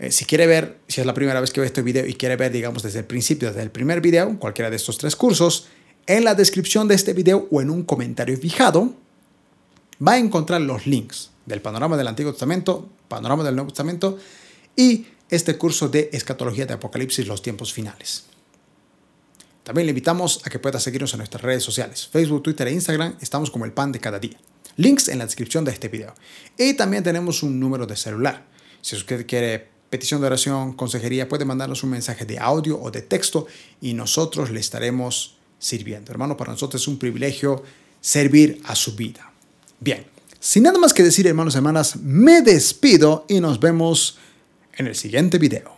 eh, 0.01 0.11
si 0.11 0.25
quiere 0.25 0.49
ver, 0.49 0.79
si 0.89 1.01
es 1.01 1.07
la 1.07 1.15
primera 1.15 1.41
vez 1.41 1.53
que 1.53 1.61
ve 1.61 1.67
este 1.67 1.83
video 1.83 2.05
y 2.09 2.15
quiere 2.15 2.35
ver, 2.35 2.51
digamos, 2.51 2.83
desde 2.83 2.99
el 2.99 3.05
principio, 3.05 3.51
desde 3.51 3.63
el 3.63 3.71
primer 3.71 4.01
video, 4.01 4.37
cualquiera 4.41 4.69
de 4.69 4.75
estos 4.75 4.99
tres 4.99 5.15
cursos, 5.15 5.69
En 6.09 6.25
la 6.25 6.35
descripción 6.35 6.89
de 6.89 6.97
este 6.97 7.13
video 7.13 7.47
o 7.53 7.61
en 7.61 7.71
un 7.71 7.85
comentario 7.85 8.37
fijado 8.37 8.95
va 10.05 10.15
a 10.15 10.19
encontrar 10.19 10.61
los 10.61 10.89
links 10.89 11.31
del 11.47 11.63
panorama 11.63 11.97
del 11.97 12.09
Antiguo 12.09 12.33
Testamento, 12.33 12.89
panorama 13.09 13.45
del 13.45 13.55
Nuevo 13.55 13.71
Testamento 13.71 14.19
y 14.77 15.07
este 15.31 15.57
curso 15.57 15.89
de 15.89 16.11
escatología 16.13 16.67
de 16.67 16.75
Apocalipsis, 16.75 17.27
los 17.27 17.43
tiempos 17.43 17.73
finales. 17.73 18.25
También 19.63 19.87
le 19.87 19.91
invitamos 19.91 20.43
a 20.45 20.51
que 20.51 20.59
pueda 20.59 20.79
seguirnos 20.79 21.13
en 21.15 21.19
nuestras 21.19 21.43
redes 21.43 21.65
sociales, 21.65 22.09
Facebook, 22.13 22.43
Twitter 22.43 22.69
e 22.69 22.73
Instagram, 22.73 23.17
estamos 23.21 23.51
como 23.51 23.65
el 23.65 23.73
pan 23.73 23.91
de 23.91 23.99
cada 23.99 24.19
día. 24.19 24.39
Links 24.77 25.09
en 25.09 25.19
la 25.19 25.25
descripción 25.25 25.65
de 25.65 25.73
este 25.73 25.89
video. 25.89 26.15
Y 26.59 26.75
también 26.75 27.03
tenemos 27.03 27.43
un 27.43 27.59
número 27.59 27.87
de 27.87 27.97
celular. 27.97 28.45
Si 28.83 28.95
usted 28.95 29.27
quiere 29.27 29.69
petición 29.91 30.21
de 30.21 30.27
oración, 30.27 30.75
consejería, 30.75 31.29
puede 31.29 31.45
mandarnos 31.45 31.83
un 31.83 31.91
mensaje 31.91 32.25
de 32.25 32.39
audio 32.39 32.81
o 32.81 32.91
de 32.91 33.03
texto 33.03 33.47
y 33.81 33.95
nosotros 33.95 34.51
le 34.51 34.61
estaremos 34.61 35.37
sirviendo. 35.59 36.13
Hermano, 36.13 36.37
para 36.37 36.53
nosotros 36.53 36.83
es 36.83 36.89
un 36.89 36.99
privilegio 36.99 37.63
servir 38.01 38.61
a 38.65 38.75
su 38.75 38.95
vida. 38.95 39.33
Bien, 39.81 40.07
sin 40.47 40.63
nada 40.63 40.79
más 40.79 40.95
que 40.95 41.03
decir, 41.03 41.27
hermanos 41.27 41.55
y 41.55 41.57
hermanas, 41.57 41.97
me 41.97 42.41
despido 42.41 43.27
y 43.29 43.41
nos 43.41 43.59
vemos 43.59 44.17
en 44.75 44.87
el 44.87 44.95
siguiente 44.95 45.39
video. 45.39 45.76